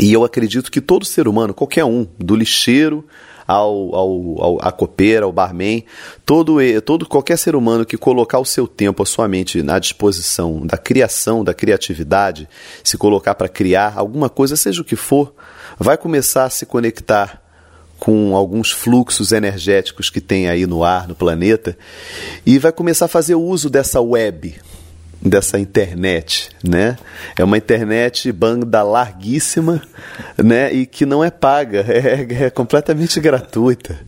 e 0.00 0.10
eu 0.10 0.24
acredito 0.24 0.72
que 0.72 0.80
todo 0.80 1.04
ser 1.04 1.28
humano, 1.28 1.52
qualquer 1.52 1.84
um, 1.84 2.06
do 2.18 2.34
lixeiro 2.34 3.04
ao, 3.48 3.94
ao, 3.94 4.42
ao 4.42 4.58
a 4.60 4.70
copeira, 4.70 5.24
ao 5.24 5.32
barman, 5.32 5.82
todo, 6.26 6.58
todo 6.84 7.06
qualquer 7.06 7.38
ser 7.38 7.56
humano 7.56 7.86
que 7.86 7.96
colocar 7.96 8.38
o 8.38 8.44
seu 8.44 8.68
tempo, 8.68 9.02
a 9.02 9.06
sua 9.06 9.26
mente 9.26 9.62
na 9.62 9.78
disposição 9.78 10.66
da 10.66 10.76
criação, 10.76 11.42
da 11.42 11.54
criatividade, 11.54 12.46
se 12.84 12.98
colocar 12.98 13.34
para 13.34 13.48
criar 13.48 13.94
alguma 13.96 14.28
coisa, 14.28 14.54
seja 14.54 14.82
o 14.82 14.84
que 14.84 14.96
for, 14.96 15.34
vai 15.78 15.96
começar 15.96 16.44
a 16.44 16.50
se 16.50 16.66
conectar 16.66 17.42
com 17.98 18.36
alguns 18.36 18.70
fluxos 18.70 19.32
energéticos 19.32 20.10
que 20.10 20.20
tem 20.20 20.48
aí 20.48 20.66
no 20.66 20.84
ar, 20.84 21.08
no 21.08 21.14
planeta, 21.14 21.76
e 22.44 22.58
vai 22.58 22.70
começar 22.70 23.06
a 23.06 23.08
fazer 23.08 23.34
uso 23.34 23.70
dessa 23.70 24.00
web, 24.00 24.54
dessa 25.20 25.58
internet, 25.58 26.50
né? 26.62 26.96
É 27.36 27.42
uma 27.42 27.56
internet 27.56 28.30
banda 28.30 28.82
larguíssima, 28.82 29.82
né? 30.36 30.72
E 30.72 30.86
que 30.86 31.04
não 31.04 31.22
é 31.22 31.30
paga, 31.30 31.84
é, 31.88 32.44
é 32.44 32.50
completamente 32.50 33.18
gratuita. 33.20 33.98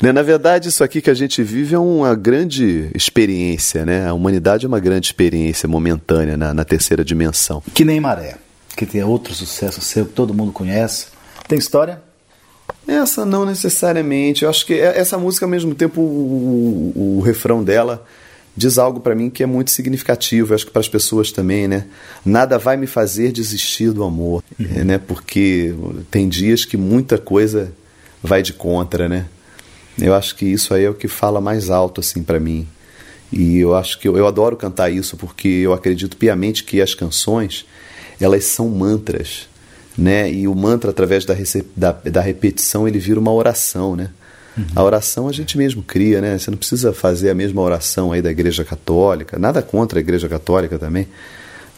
Né? 0.00 0.12
Na 0.12 0.22
verdade, 0.22 0.68
isso 0.68 0.82
aqui 0.82 1.00
que 1.00 1.10
a 1.10 1.14
gente 1.14 1.42
vive 1.42 1.74
é 1.74 1.78
uma 1.78 2.14
grande 2.14 2.90
experiência, 2.94 3.84
né? 3.84 4.08
A 4.08 4.14
humanidade 4.14 4.64
é 4.64 4.68
uma 4.68 4.80
grande 4.80 5.06
experiência 5.06 5.68
momentânea 5.68 6.36
na, 6.36 6.54
na 6.54 6.64
terceira 6.64 7.04
dimensão. 7.04 7.62
Que 7.74 7.84
nem 7.84 8.00
Maré, 8.00 8.36
que 8.76 8.86
tem 8.86 9.02
outro 9.04 9.34
sucesso 9.34 9.80
seu 9.80 10.06
que 10.06 10.12
todo 10.12 10.34
mundo 10.34 10.52
conhece. 10.52 11.08
Tem 11.46 11.58
história? 11.58 12.00
Essa 12.88 13.24
não 13.24 13.44
necessariamente. 13.44 14.44
Eu 14.44 14.50
acho 14.50 14.64
que 14.64 14.74
é, 14.74 14.98
essa 14.98 15.18
música, 15.18 15.44
ao 15.44 15.50
mesmo 15.50 15.74
tempo, 15.74 16.00
o, 16.00 16.92
o, 16.94 17.18
o 17.18 17.20
refrão 17.20 17.62
dela 17.62 18.04
diz 18.56 18.78
algo 18.78 19.00
para 19.00 19.14
mim 19.14 19.28
que 19.28 19.42
é 19.42 19.46
muito 19.46 19.70
significativo, 19.70 20.54
acho 20.54 20.64
que 20.64 20.72
para 20.72 20.80
as 20.80 20.88
pessoas 20.88 21.30
também, 21.30 21.68
né? 21.68 21.84
Nada 22.24 22.58
vai 22.58 22.76
me 22.76 22.86
fazer 22.86 23.30
desistir 23.30 23.92
do 23.92 24.02
amor, 24.02 24.42
uhum. 24.58 24.84
né? 24.84 24.98
Porque 24.98 25.74
tem 26.10 26.28
dias 26.28 26.64
que 26.64 26.76
muita 26.76 27.18
coisa 27.18 27.72
vai 28.22 28.42
de 28.42 28.52
contra, 28.52 29.08
né? 29.08 29.26
Eu 30.00 30.14
acho 30.14 30.34
que 30.36 30.46
isso 30.46 30.74
aí 30.74 30.84
é 30.84 30.90
o 30.90 30.94
que 30.94 31.08
fala 31.08 31.40
mais 31.40 31.70
alto 31.70 32.00
assim 32.00 32.22
para 32.22 32.40
mim. 32.40 32.66
E 33.32 33.58
eu 33.58 33.74
acho 33.74 33.98
que 33.98 34.08
eu, 34.08 34.16
eu 34.16 34.26
adoro 34.26 34.56
cantar 34.56 34.90
isso 34.90 35.16
porque 35.16 35.48
eu 35.48 35.72
acredito 35.72 36.16
piamente 36.16 36.64
que 36.64 36.80
as 36.80 36.94
canções 36.94 37.66
elas 38.20 38.44
são 38.44 38.68
mantras, 38.68 39.48
né? 39.96 40.30
E 40.30 40.48
o 40.48 40.54
mantra 40.54 40.90
através 40.90 41.24
da, 41.24 41.34
da, 41.76 41.92
da 41.92 42.20
repetição 42.20 42.88
ele 42.88 42.98
vira 42.98 43.20
uma 43.20 43.32
oração, 43.32 43.94
né? 43.96 44.10
Uhum. 44.56 44.64
A 44.74 44.82
oração 44.82 45.28
a 45.28 45.32
gente 45.32 45.58
mesmo 45.58 45.82
cria, 45.82 46.20
né? 46.20 46.38
Você 46.38 46.50
não 46.50 46.58
precisa 46.58 46.92
fazer 46.92 47.30
a 47.30 47.34
mesma 47.34 47.60
oração 47.60 48.12
aí 48.12 48.22
da 48.22 48.30
Igreja 48.30 48.64
Católica, 48.64 49.38
nada 49.38 49.60
contra 49.62 49.98
a 49.98 50.00
Igreja 50.00 50.28
Católica 50.28 50.78
também, 50.78 51.06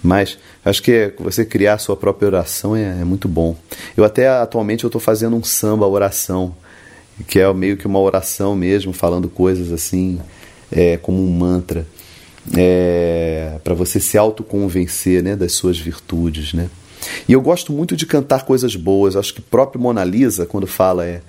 mas 0.02 0.38
acho 0.64 0.82
que 0.82 1.12
você 1.18 1.44
criar 1.44 1.74
a 1.74 1.78
sua 1.78 1.96
própria 1.96 2.28
oração 2.28 2.76
é, 2.76 3.00
é 3.00 3.04
muito 3.04 3.28
bom. 3.28 3.56
Eu 3.96 4.04
até 4.04 4.28
atualmente 4.28 4.84
eu 4.84 4.88
estou 4.88 5.00
fazendo 5.00 5.34
um 5.34 5.42
samba 5.42 5.86
oração, 5.86 6.54
que 7.26 7.40
é 7.40 7.52
meio 7.52 7.76
que 7.76 7.86
uma 7.86 7.98
oração 7.98 8.54
mesmo, 8.54 8.92
falando 8.92 9.28
coisas 9.28 9.72
assim, 9.72 10.20
é, 10.70 10.96
como 10.96 11.20
um 11.24 11.30
mantra, 11.30 11.86
é, 12.56 13.58
para 13.64 13.74
você 13.74 13.98
se 13.98 14.16
autoconvencer 14.16 15.22
né, 15.22 15.34
das 15.34 15.52
suas 15.52 15.78
virtudes, 15.78 16.54
né? 16.54 16.68
E 17.28 17.32
eu 17.32 17.40
gosto 17.40 17.72
muito 17.72 17.96
de 17.96 18.06
cantar 18.06 18.44
coisas 18.44 18.74
boas. 18.74 19.16
Acho 19.16 19.34
que 19.34 19.40
próprio 19.40 19.80
Mona 19.80 20.04
Lisa, 20.04 20.46
quando 20.46 20.66
fala 20.66 21.06
é, 21.06 21.20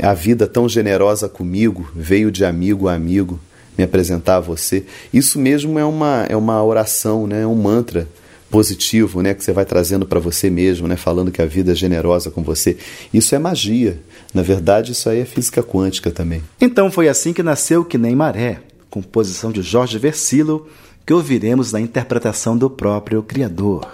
a 0.00 0.14
vida 0.14 0.46
tão 0.46 0.68
generosa 0.68 1.28
comigo, 1.28 1.90
veio 1.94 2.30
de 2.30 2.44
amigo 2.44 2.88
a 2.88 2.94
amigo 2.94 3.38
me 3.76 3.84
apresentar 3.84 4.36
a 4.36 4.40
você. 4.40 4.84
Isso 5.12 5.38
mesmo 5.38 5.78
é 5.78 5.84
uma, 5.84 6.26
é 6.28 6.36
uma 6.36 6.62
oração, 6.62 7.26
né? 7.26 7.42
é 7.42 7.46
um 7.46 7.54
mantra 7.54 8.08
positivo 8.50 9.22
né? 9.22 9.32
que 9.32 9.42
você 9.42 9.52
vai 9.52 9.64
trazendo 9.64 10.06
para 10.06 10.20
você 10.20 10.50
mesmo, 10.50 10.86
né? 10.86 10.96
falando 10.96 11.30
que 11.30 11.40
a 11.40 11.46
vida 11.46 11.72
é 11.72 11.74
generosa 11.74 12.30
com 12.30 12.42
você. 12.42 12.76
Isso 13.12 13.34
é 13.34 13.38
magia. 13.38 13.98
Na 14.34 14.42
verdade, 14.42 14.92
isso 14.92 15.08
aí 15.08 15.20
é 15.20 15.24
física 15.24 15.62
quântica 15.62 16.10
também. 16.10 16.42
Então 16.60 16.90
foi 16.90 17.08
assim 17.08 17.32
que 17.32 17.42
nasceu 17.42 17.84
Que 17.84 17.98
Nem 17.98 18.14
Maré, 18.14 18.60
composição 18.90 19.50
de 19.50 19.62
Jorge 19.62 19.98
Versilo, 19.98 20.68
que 21.04 21.12
ouviremos 21.12 21.72
na 21.72 21.80
interpretação 21.80 22.56
do 22.56 22.70
próprio 22.70 23.22
Criador. 23.22 23.86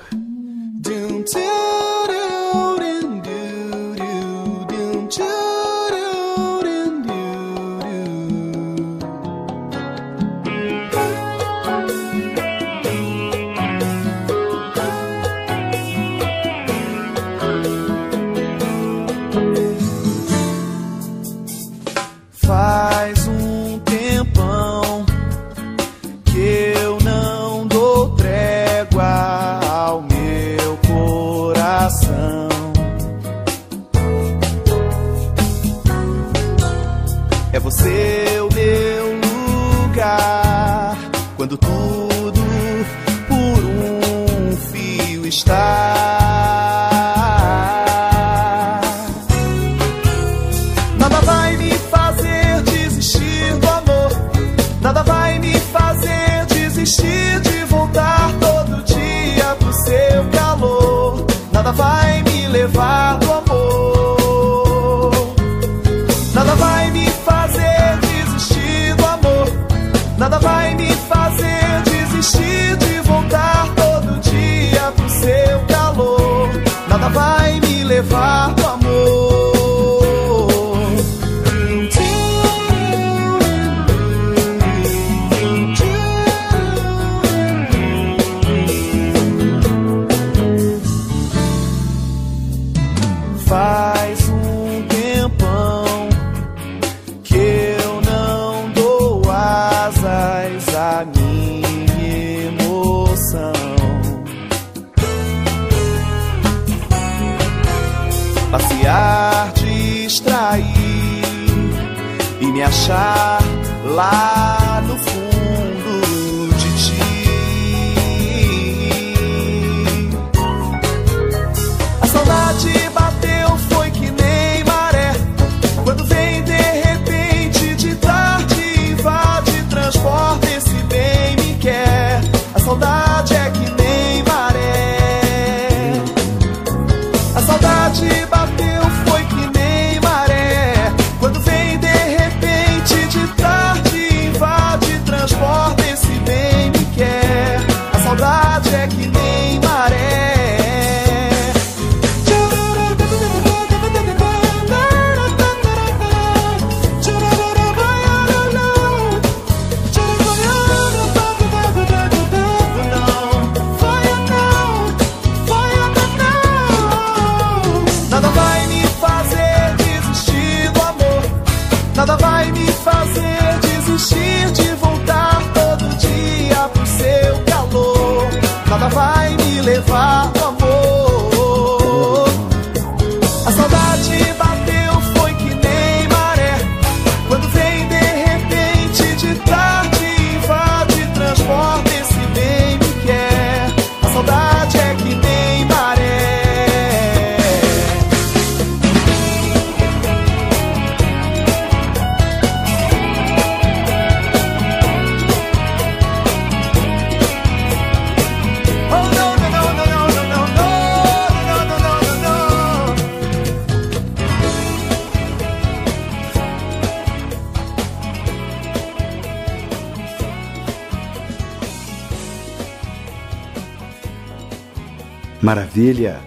Maravilha! 225.78 226.18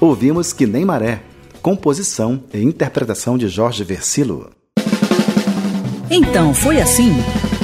Ouvimos 0.00 0.52
Que 0.52 0.66
Nem 0.66 0.84
Maré, 0.84 1.20
composição 1.62 2.42
e 2.52 2.60
interpretação 2.60 3.38
de 3.38 3.46
Jorge 3.46 3.84
Versilo. 3.84 4.50
Então 6.10 6.52
foi 6.52 6.80
assim: 6.80 7.12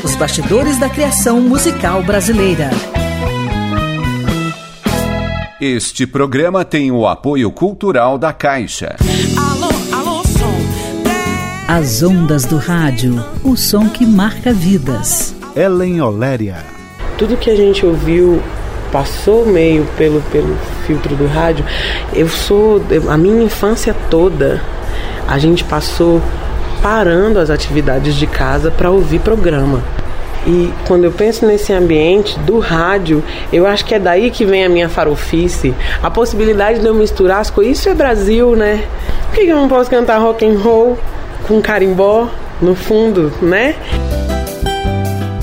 os 0.04 0.14
bastidores 0.14 0.78
da 0.78 0.88
criação 0.88 1.40
musical 1.40 2.04
brasileira. 2.04 2.70
Este 5.60 6.06
programa 6.06 6.64
tem 6.64 6.92
o 6.92 7.04
apoio 7.04 7.50
cultural 7.50 8.16
da 8.16 8.32
Caixa. 8.32 8.94
Alô, 9.36 9.72
alô, 9.92 10.22
som. 10.22 10.54
As 11.66 12.00
ondas 12.04 12.44
do 12.44 12.58
rádio, 12.58 13.16
o 13.42 13.56
som 13.56 13.88
que 13.88 14.06
marca 14.06 14.52
vidas. 14.52 15.34
Ellen 15.56 16.00
Oléria. 16.00 16.64
tudo 17.18 17.36
que 17.36 17.50
a 17.50 17.56
gente 17.56 17.84
ouviu 17.84 18.40
passou 18.94 19.44
meio 19.44 19.84
pelo, 19.98 20.22
pelo 20.30 20.56
filtro 20.86 21.16
do 21.16 21.26
rádio. 21.26 21.64
Eu 22.12 22.28
sou. 22.28 22.80
a 23.08 23.18
minha 23.18 23.42
infância 23.42 23.92
toda, 24.08 24.62
a 25.26 25.36
gente 25.36 25.64
passou 25.64 26.22
parando 26.80 27.40
as 27.40 27.50
atividades 27.50 28.14
de 28.14 28.28
casa 28.28 28.70
para 28.70 28.88
ouvir 28.92 29.18
programa. 29.18 29.82
E 30.46 30.70
quando 30.86 31.04
eu 31.04 31.10
penso 31.10 31.44
nesse 31.44 31.72
ambiente 31.72 32.38
do 32.40 32.60
rádio, 32.60 33.24
eu 33.52 33.66
acho 33.66 33.84
que 33.84 33.96
é 33.96 33.98
daí 33.98 34.30
que 34.30 34.44
vem 34.44 34.64
a 34.64 34.68
minha 34.68 34.88
farofice, 34.88 35.74
a 36.00 36.10
possibilidade 36.10 36.78
de 36.78 36.86
eu 36.86 36.94
misturar 36.94 37.40
as 37.40 37.50
coisas. 37.50 37.78
Isso 37.78 37.88
é 37.88 37.94
Brasil, 37.94 38.54
né? 38.54 38.84
Por 39.30 39.34
que 39.34 39.46
eu 39.48 39.56
não 39.56 39.68
posso 39.68 39.90
cantar 39.90 40.18
rock 40.18 40.46
and 40.46 40.58
roll 40.58 40.96
com 41.48 41.60
carimbó 41.60 42.28
no 42.62 42.76
fundo, 42.76 43.32
né? 43.42 43.74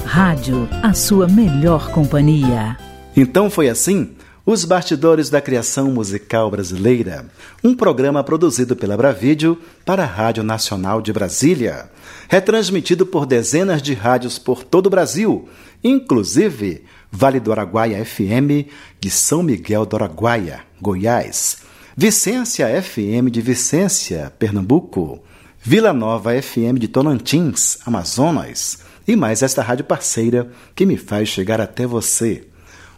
Rádio, 0.05 0.69
a 0.81 0.93
sua 0.93 1.27
melhor 1.27 1.89
companhia. 1.89 2.77
Então 3.15 3.49
foi 3.49 3.67
assim 3.67 4.11
Os 4.45 4.63
Bastidores 4.63 5.29
da 5.29 5.41
Criação 5.41 5.91
Musical 5.91 6.49
Brasileira, 6.49 7.25
um 7.61 7.75
programa 7.75 8.23
produzido 8.23 8.73
pela 8.75 8.95
Bravídeo 8.95 9.57
para 9.85 10.03
a 10.03 10.07
Rádio 10.07 10.43
Nacional 10.43 11.01
de 11.01 11.11
Brasília, 11.11 11.91
retransmitido 12.29 13.05
por 13.05 13.25
dezenas 13.25 13.81
de 13.81 13.93
rádios 13.93 14.39
por 14.39 14.63
todo 14.63 14.87
o 14.87 14.89
Brasil, 14.89 15.49
inclusive 15.83 16.83
Vale 17.11 17.41
do 17.41 17.51
Araguaia 17.51 18.05
FM 18.05 18.69
de 18.99 19.09
São 19.09 19.43
Miguel 19.43 19.85
do 19.85 19.97
Araguaia, 19.97 20.61
Goiás, 20.81 21.57
Vicência 21.97 22.81
FM 22.81 23.29
de 23.29 23.41
Vicência, 23.41 24.31
Pernambuco, 24.39 25.21
Vila 25.61 25.91
Nova 25.91 26.31
FM 26.41 26.79
de 26.79 26.87
Tolantins, 26.87 27.77
Amazonas, 27.85 28.79
e 29.05 29.17
mais 29.17 29.43
esta 29.43 29.61
rádio 29.61 29.83
parceira 29.83 30.49
que 30.73 30.85
me 30.85 30.95
faz 30.95 31.27
chegar 31.27 31.59
até 31.59 31.85
você. 31.85 32.47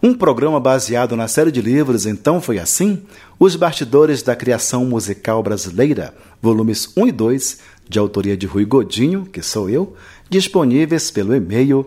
Um 0.06 0.13
programa 0.13 0.60
baseado 0.60 1.16
na 1.16 1.30
série 1.30 1.50
de 1.50 1.62
livros 1.62 2.06
Então 2.06 2.42
Foi 2.42 2.60
Assim, 2.60 3.04
Os 3.39 3.56
Bastidores 3.56 4.22
da 4.22 4.36
Criação 4.36 4.84
Musical 4.84 5.42
Brasileira, 5.42 6.13
volumes 6.42 6.92
1 6.98 7.08
e 7.08 7.12
2, 7.13 7.60
de 7.88 8.00
autoria 8.00 8.36
de 8.36 8.46
Rui 8.46 8.66
Godinho, 8.66 9.26
que 9.26 9.42
sou 9.42 9.70
eu, 9.70 9.96
disponíveis 10.30 11.10
pelo 11.10 11.34
e-mail, 11.34 11.86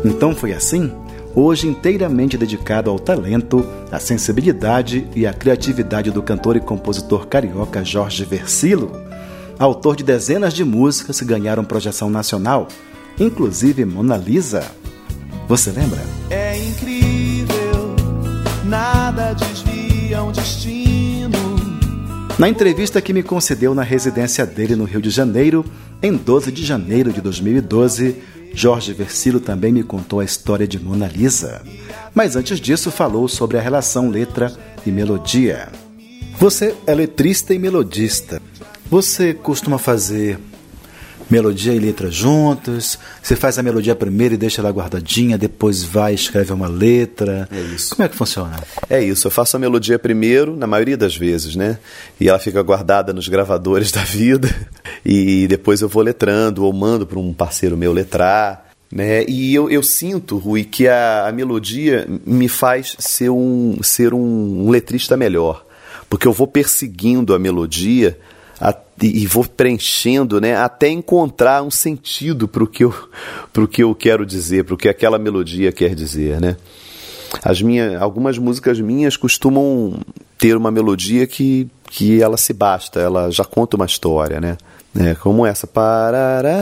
Então 0.04 0.34
foi 0.34 0.52
assim? 0.52 0.92
Hoje 1.36 1.66
inteiramente 1.66 2.38
dedicado 2.38 2.88
ao 2.88 2.98
talento, 2.98 3.66
à 3.90 3.98
sensibilidade 3.98 5.08
e 5.16 5.26
à 5.26 5.32
criatividade 5.32 6.12
do 6.12 6.22
cantor 6.22 6.56
e 6.56 6.60
compositor 6.60 7.26
carioca 7.26 7.84
Jorge 7.84 8.24
Versilo, 8.24 8.92
autor 9.58 9.96
de 9.96 10.04
dezenas 10.04 10.54
de 10.54 10.64
músicas 10.64 11.18
que 11.18 11.24
ganharam 11.24 11.64
projeção 11.64 12.08
nacional, 12.08 12.68
inclusive 13.18 13.84
Mona 13.84 14.16
Lisa. 14.16 14.64
Você 15.48 15.72
lembra? 15.72 16.00
É 16.30 16.56
incrível, 16.56 17.96
nada 18.64 19.32
desvia 19.32 20.22
um 20.22 20.30
destino. 20.30 21.03
Na 22.36 22.48
entrevista 22.48 23.00
que 23.00 23.12
me 23.12 23.22
concedeu 23.22 23.76
na 23.76 23.84
residência 23.84 24.44
dele 24.44 24.74
no 24.74 24.84
Rio 24.84 25.00
de 25.00 25.08
Janeiro, 25.08 25.64
em 26.02 26.16
12 26.16 26.50
de 26.50 26.64
janeiro 26.64 27.12
de 27.12 27.20
2012, 27.20 28.16
Jorge 28.52 28.92
Versilo 28.92 29.38
também 29.38 29.72
me 29.72 29.84
contou 29.84 30.18
a 30.18 30.24
história 30.24 30.66
de 30.66 30.80
Mona 30.80 31.06
Lisa. 31.06 31.62
Mas 32.12 32.34
antes 32.34 32.60
disso, 32.60 32.90
falou 32.90 33.28
sobre 33.28 33.56
a 33.56 33.60
relação 33.60 34.10
letra 34.10 34.52
e 34.84 34.90
melodia. 34.90 35.68
Você 36.36 36.74
é 36.88 36.94
letrista 36.94 37.54
e 37.54 37.58
melodista. 37.58 38.42
Você 38.90 39.32
costuma 39.32 39.78
fazer 39.78 40.36
melodia 41.30 41.72
e 41.72 41.78
letra 41.78 42.10
juntos? 42.10 42.98
Você 43.22 43.36
faz 43.36 43.58
a 43.58 43.62
melodia 43.62 43.94
primeiro 43.94 44.34
e 44.34 44.36
deixa 44.36 44.60
ela 44.60 44.70
guardadinha, 44.70 45.38
depois 45.38 45.82
vai 45.82 46.12
e 46.12 46.14
escreve 46.14 46.52
uma 46.52 46.68
letra? 46.68 47.48
É 47.50 47.60
isso. 47.60 47.96
Como 47.96 48.06
é 48.06 48.08
que 48.08 48.16
funciona? 48.16 48.56
É 48.88 49.02
isso, 49.02 49.26
eu 49.26 49.30
faço 49.30 49.56
a 49.56 49.60
melodia 49.60 49.98
primeiro, 49.98 50.56
na 50.56 50.66
maioria 50.66 50.96
das 50.96 51.16
vezes, 51.16 51.56
né? 51.56 51.78
E 52.20 52.28
ela 52.28 52.38
fica 52.38 52.62
guardada 52.62 53.12
nos 53.12 53.28
gravadores 53.28 53.90
da 53.92 54.02
vida. 54.02 54.48
E 55.04 55.46
depois 55.46 55.80
eu 55.80 55.88
vou 55.88 56.02
letrando 56.02 56.64
ou 56.64 56.72
mando 56.72 57.06
para 57.06 57.18
um 57.18 57.32
parceiro 57.32 57.76
meu 57.76 57.92
letrar. 57.92 58.64
Né? 58.90 59.24
E 59.26 59.52
eu, 59.52 59.68
eu 59.68 59.82
sinto, 59.82 60.38
Rui, 60.38 60.62
que 60.62 60.86
a, 60.86 61.26
a 61.26 61.32
melodia 61.32 62.06
me 62.24 62.48
faz 62.48 62.94
ser 62.98 63.28
um, 63.28 63.82
ser 63.82 64.14
um, 64.14 64.70
letrista 64.70 65.16
melhor. 65.16 65.66
Porque 66.08 66.28
eu 66.28 66.32
vou 66.32 66.46
perseguindo 66.46 67.34
a 67.34 67.38
melodia 67.38 68.16
e 69.00 69.26
vou 69.26 69.44
preenchendo, 69.44 70.40
né, 70.40 70.56
até 70.56 70.88
encontrar 70.88 71.62
um 71.62 71.70
sentido 71.70 72.46
para 72.46 72.62
o 72.62 72.66
que 72.66 72.84
eu, 72.84 72.94
que 73.70 73.82
eu 73.82 73.94
quero 73.94 74.24
dizer, 74.24 74.64
para 74.64 74.74
o 74.74 74.78
que 74.78 74.88
aquela 74.88 75.18
melodia 75.18 75.72
quer 75.72 75.94
dizer, 75.94 76.40
né? 76.40 76.56
As 77.42 77.60
minhas, 77.60 78.00
algumas 78.00 78.38
músicas 78.38 78.78
minhas 78.78 79.16
costumam 79.16 79.98
ter 80.38 80.56
uma 80.56 80.70
melodia 80.70 81.26
que, 81.26 81.68
que 81.90 82.22
ela 82.22 82.36
se 82.36 82.52
basta, 82.52 83.00
ela 83.00 83.30
já 83.30 83.44
conta 83.44 83.76
uma 83.76 83.86
história, 83.86 84.40
né? 84.40 84.56
É, 84.96 85.12
como 85.14 85.44
essa. 85.44 85.66
Pararara, 85.66 86.54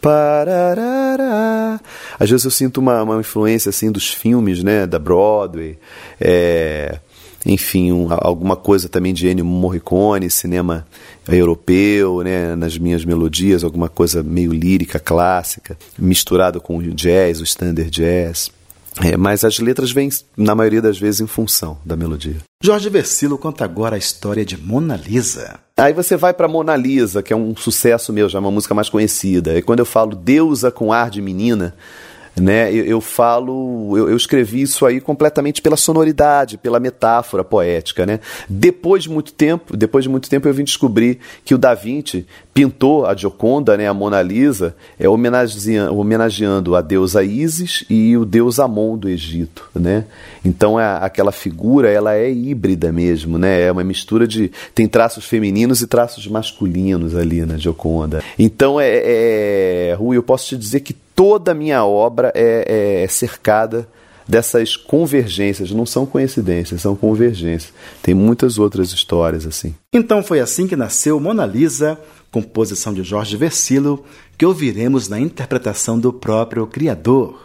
pararara. 0.00 1.80
Às 2.18 2.28
vezes 2.28 2.44
eu 2.44 2.50
sinto 2.50 2.78
uma, 2.78 3.04
uma 3.04 3.20
influência 3.20 3.68
assim 3.68 3.92
dos 3.92 4.08
filmes, 4.08 4.64
né, 4.64 4.84
da 4.84 4.98
Broadway. 4.98 5.78
É, 6.20 6.98
enfim, 7.44 7.92
um- 7.92 8.08
alguma 8.10 8.56
coisa 8.56 8.88
também 8.88 9.12
de 9.12 9.28
Ennio 9.28 9.44
Morricone, 9.44 10.30
cinema 10.30 10.86
europeu, 11.28 12.22
né, 12.22 12.54
nas 12.56 12.78
minhas 12.78 13.04
melodias, 13.04 13.64
alguma 13.64 13.88
coisa 13.88 14.22
meio 14.22 14.52
lírica, 14.52 14.98
clássica, 14.98 15.76
misturado 15.98 16.60
com 16.60 16.78
o 16.78 16.82
jazz, 16.82 17.40
o 17.40 17.44
standard 17.44 17.90
jazz. 17.90 18.50
É, 19.02 19.16
mas 19.16 19.44
as 19.44 19.58
letras 19.58 19.90
vêm, 19.90 20.08
na 20.36 20.54
maioria 20.54 20.80
das 20.80 20.96
vezes, 20.96 21.20
em 21.20 21.26
função 21.26 21.76
da 21.84 21.96
melodia. 21.96 22.36
Jorge 22.62 22.88
Versilo 22.88 23.36
conta 23.36 23.64
agora 23.64 23.96
a 23.96 23.98
história 23.98 24.44
de 24.44 24.56
Mona 24.56 24.96
Lisa. 24.96 25.58
Aí 25.76 25.92
você 25.92 26.16
vai 26.16 26.32
para 26.32 26.46
Mona 26.46 26.76
Lisa, 26.76 27.20
que 27.20 27.32
é 27.32 27.36
um 27.36 27.56
sucesso 27.56 28.12
meu, 28.12 28.28
já 28.28 28.38
é 28.38 28.40
uma 28.40 28.52
música 28.52 28.72
mais 28.72 28.88
conhecida. 28.88 29.58
E 29.58 29.62
quando 29.62 29.80
eu 29.80 29.84
falo 29.84 30.14
deusa 30.14 30.70
com 30.70 30.92
ar 30.92 31.10
de 31.10 31.20
menina, 31.20 31.74
né, 32.36 32.72
eu, 32.72 32.84
eu 32.84 33.00
falo, 33.00 33.96
eu, 33.96 34.10
eu 34.10 34.16
escrevi 34.16 34.62
isso 34.62 34.84
aí 34.84 35.00
completamente 35.00 35.62
pela 35.62 35.76
sonoridade, 35.76 36.58
pela 36.58 36.80
metáfora 36.80 37.44
poética, 37.44 38.04
né? 38.04 38.20
Depois 38.48 39.04
de 39.04 39.10
muito 39.10 39.32
tempo, 39.32 39.76
depois 39.76 40.04
de 40.04 40.08
muito 40.08 40.28
tempo 40.28 40.48
eu 40.48 40.54
vim 40.54 40.64
descobrir 40.64 41.18
que 41.44 41.54
o 41.54 41.58
Da 41.58 41.74
Vinci 41.74 42.26
pintou 42.54 43.04
a 43.04 43.14
Gioconda, 43.16 43.76
né, 43.76 43.88
a 43.88 43.92
Mona 43.92 44.22
Lisa, 44.22 44.76
é 44.96 45.08
homenageando, 45.08 45.98
homenageando 45.98 46.76
a 46.76 46.80
deusa 46.80 47.24
Isis 47.24 47.84
e 47.90 48.16
o 48.16 48.24
deus 48.24 48.60
Amon 48.60 48.96
do 48.96 49.08
Egito, 49.08 49.68
né? 49.74 50.04
Então 50.44 50.78
a, 50.78 50.98
aquela 50.98 51.32
figura, 51.32 51.90
ela 51.90 52.14
é 52.14 52.30
híbrida 52.30 52.92
mesmo, 52.92 53.38
né? 53.38 53.62
É 53.62 53.72
uma 53.72 53.82
mistura 53.82 54.26
de 54.26 54.52
tem 54.72 54.86
traços 54.86 55.24
femininos 55.24 55.82
e 55.82 55.88
traços 55.88 56.28
masculinos 56.28 57.16
ali 57.16 57.44
na 57.44 57.56
Gioconda. 57.56 58.22
Então 58.38 58.80
é, 58.80 59.90
é 59.90 59.96
Rui, 59.98 60.16
eu 60.16 60.22
posso 60.22 60.46
te 60.46 60.56
dizer 60.56 60.80
que 60.80 60.92
toda 60.92 61.50
a 61.50 61.54
minha 61.54 61.84
obra 61.84 62.30
é, 62.36 63.02
é 63.02 63.08
cercada 63.08 63.88
dessas 64.26 64.76
convergências, 64.76 65.70
não 65.70 65.84
são 65.84 66.06
coincidências, 66.06 66.80
são 66.80 66.96
convergências. 66.96 67.72
Tem 68.02 68.14
muitas 68.14 68.58
outras 68.58 68.92
histórias 68.92 69.46
assim. 69.46 69.74
Então 69.92 70.22
foi 70.22 70.40
assim 70.40 70.66
que 70.66 70.76
nasceu 70.76 71.20
Mona 71.20 71.44
Lisa, 71.44 71.98
composição 72.34 72.92
de 72.92 73.04
Jorge 73.04 73.36
Versilo, 73.36 74.04
que 74.36 74.44
ouviremos 74.44 75.08
na 75.08 75.20
interpretação 75.20 76.00
do 76.00 76.12
próprio 76.12 76.66
criador. 76.66 77.44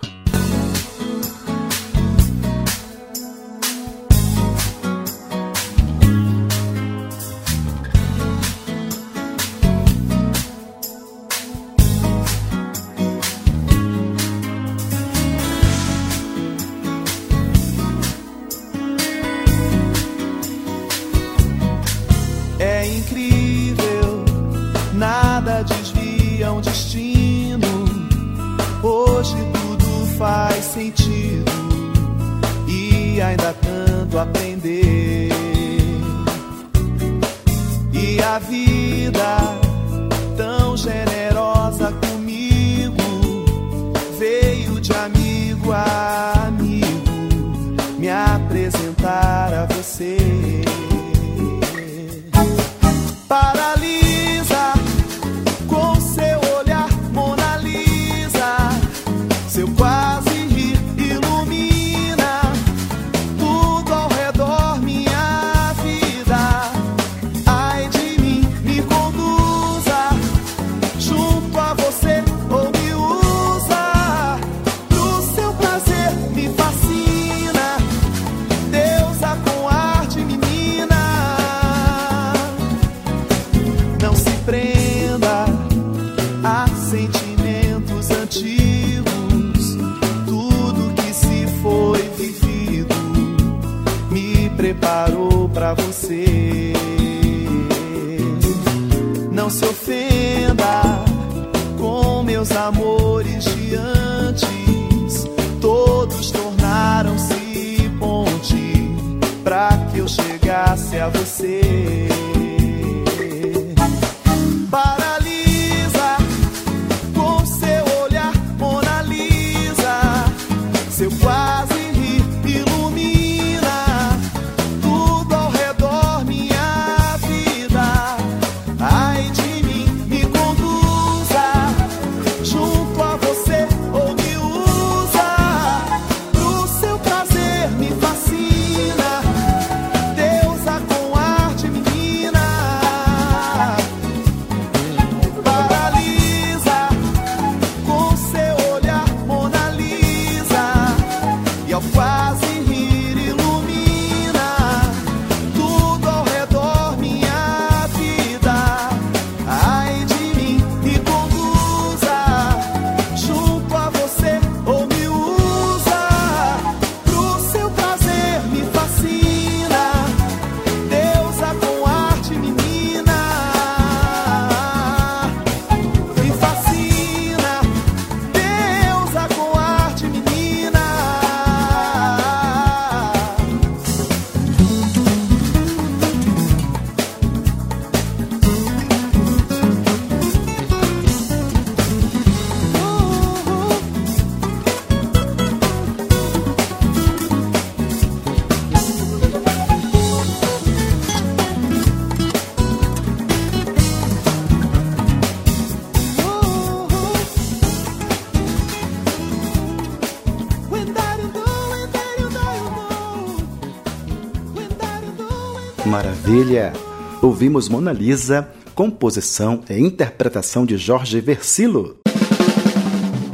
Ouvimos 217.30 217.70
Mona 217.70 217.94
Lisa, 217.94 218.50
composição 218.74 219.62
e 219.70 219.78
interpretação 219.78 220.66
de 220.66 220.78
Jorge 220.78 221.22
Versilo. 221.22 222.00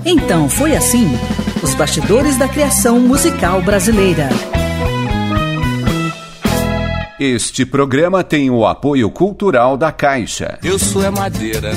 Então 0.06 0.50
foi 0.50 0.76
assim: 0.76 1.08
os 1.64 1.74
bastidores 1.76 2.38
da 2.38 2.46
criação 2.46 3.00
musical 3.00 3.62
brasileira. 3.62 4.28
Este 7.18 7.66
programa 7.66 8.22
tem 8.22 8.50
o 8.50 8.68
apoio 8.68 9.10
cultural 9.10 9.78
da 9.78 9.94
Caixa. 9.94 10.60
Eu 10.62 10.78
sou 10.78 11.02
é 11.02 11.10
madeira, 11.10 11.72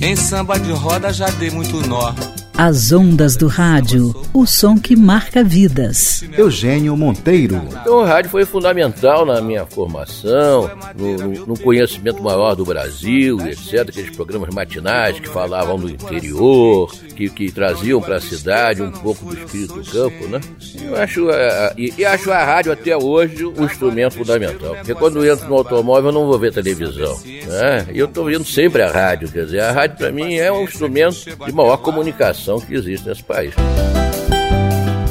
em 0.00 0.14
samba 0.14 0.56
de 0.56 0.70
roda 0.70 1.12
já 1.12 1.28
dei 1.30 1.50
muito 1.50 1.84
nó. 1.84 2.14
As 2.62 2.92
ondas 2.92 3.36
do 3.36 3.46
rádio, 3.46 4.14
o 4.34 4.44
som 4.44 4.78
que 4.78 4.94
marca 4.94 5.42
vidas. 5.42 6.22
Eugênio 6.36 6.94
Monteiro. 6.94 7.58
Então, 7.70 8.00
o 8.00 8.04
rádio 8.04 8.30
foi 8.30 8.44
fundamental 8.44 9.24
na 9.24 9.40
minha 9.40 9.64
formação, 9.64 10.70
no, 10.94 11.46
no, 11.46 11.58
conhecimento 11.58 12.22
maior 12.22 12.54
do 12.54 12.62
Brasil, 12.62 13.40
etc. 13.48 13.88
Aqueles 13.88 14.14
programas 14.14 14.54
matinais 14.54 15.18
que 15.18 15.26
falavam 15.26 15.78
do 15.78 15.88
interior, 15.88 16.92
que, 17.16 17.30
que 17.30 17.50
traziam 17.50 17.98
para 17.98 18.16
a 18.16 18.20
cidade 18.20 18.82
um 18.82 18.90
pouco 18.90 19.24
do 19.24 19.38
espírito 19.38 19.80
do 19.80 19.90
campo, 19.90 20.28
né? 20.28 20.40
Eu 20.84 20.96
acho, 20.96 21.30
a, 21.30 21.72
e, 21.78 21.94
e 21.96 22.04
acho 22.04 22.30
a 22.30 22.44
rádio 22.44 22.72
até 22.72 22.94
hoje 22.94 23.42
um 23.42 23.64
instrumento 23.64 24.16
fundamental. 24.16 24.74
Porque 24.74 24.94
quando 24.94 25.24
eu 25.24 25.32
entro 25.32 25.48
no 25.48 25.54
automóvel 25.54 26.10
eu 26.10 26.12
não 26.12 26.26
vou 26.26 26.38
ver 26.38 26.52
televisão. 26.52 27.18
Né? 27.24 27.86
E 27.94 27.98
eu 27.98 28.04
estou 28.04 28.26
vendo 28.26 28.44
sempre 28.44 28.82
a 28.82 28.90
rádio. 28.90 29.32
Quer 29.32 29.46
dizer, 29.46 29.60
a 29.60 29.72
rádio 29.72 29.96
para 29.96 30.12
mim 30.12 30.34
é 30.34 30.52
um 30.52 30.64
instrumento 30.64 31.24
de 31.24 31.52
maior 31.52 31.78
comunicação 31.78 32.49
que 32.58 32.74
existe 32.74 33.06
nesse 33.06 33.22
país. 33.22 33.54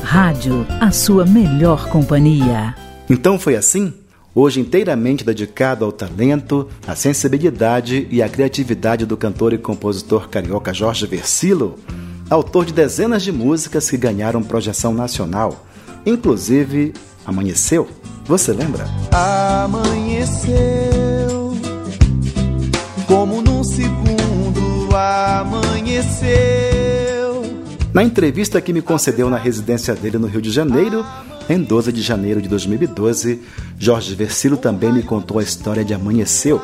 Rádio, 0.03 0.65
a 0.79 0.91
sua 0.91 1.25
melhor 1.25 1.87
companhia. 1.87 2.75
Então 3.09 3.37
foi 3.37 3.55
assim? 3.55 3.93
Hoje 4.33 4.59
inteiramente 4.59 5.23
dedicado 5.23 5.85
ao 5.85 5.91
talento, 5.91 6.67
à 6.87 6.95
sensibilidade 6.95 8.07
e 8.09 8.21
à 8.21 8.27
criatividade 8.27 9.05
do 9.05 9.15
cantor 9.15 9.53
e 9.53 9.57
compositor 9.57 10.27
carioca 10.27 10.73
Jorge 10.73 11.05
Versilo, 11.05 11.75
autor 12.29 12.65
de 12.65 12.73
dezenas 12.73 13.23
de 13.23 13.31
músicas 13.31 13.89
que 13.89 13.97
ganharam 13.97 14.41
projeção 14.41 14.93
nacional, 14.93 15.65
inclusive 16.05 16.93
Amanheceu. 17.29 17.87
Você 18.25 18.51
lembra? 18.51 18.85
Amanheceu, 19.11 20.47
como 23.07 23.41
num 23.41 23.63
segundo 23.63 24.89
amanheceu. 24.95 26.88
Na 27.99 28.05
entrevista 28.05 28.61
que 28.61 28.71
me 28.71 28.81
concedeu 28.81 29.29
na 29.29 29.35
residência 29.35 29.93
dele 29.93 30.17
no 30.17 30.25
Rio 30.25 30.41
de 30.41 30.49
Janeiro, 30.49 31.05
em 31.49 31.61
12 31.61 31.91
de 31.91 32.01
janeiro 32.01 32.41
de 32.41 32.47
2012, 32.47 33.41
Jorge 33.77 34.15
Versilo 34.15 34.55
também 34.55 34.93
me 34.93 35.03
contou 35.03 35.37
a 35.37 35.43
história 35.43 35.83
de 35.83 35.93
Amanheceu. 35.93 36.61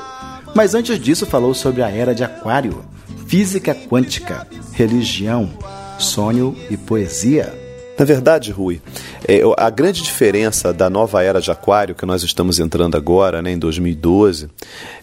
Mas 0.56 0.74
antes 0.74 0.98
disso, 0.98 1.26
falou 1.26 1.54
sobre 1.54 1.82
a 1.84 1.90
era 1.90 2.16
de 2.16 2.24
Aquário, 2.24 2.86
física 3.28 3.76
quântica, 3.76 4.48
religião, 4.72 5.50
sonho 6.00 6.56
e 6.72 6.78
poesia. 6.78 7.54
Na 8.00 8.06
verdade, 8.06 8.54
Rui, 8.54 8.82
é, 9.28 9.42
a 9.58 9.70
grande 9.70 10.04
diferença 10.04 10.72
da 10.72 10.90
nova 10.90 11.22
era 11.22 11.42
de 11.42 11.52
Aquário 11.52 11.96
que 11.96 12.06
nós 12.06 12.24
estamos 12.24 12.60
entrando 12.60 12.96
agora, 12.96 13.42
né, 13.42 13.52
em 13.52 13.60
2012, 13.60 14.50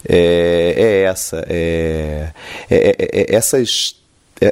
é, 0.09 0.73
é 0.75 1.01
essa. 1.03 1.45
É, 1.47 2.31
é, 2.71 2.95
é, 2.99 3.35
essas 3.35 4.01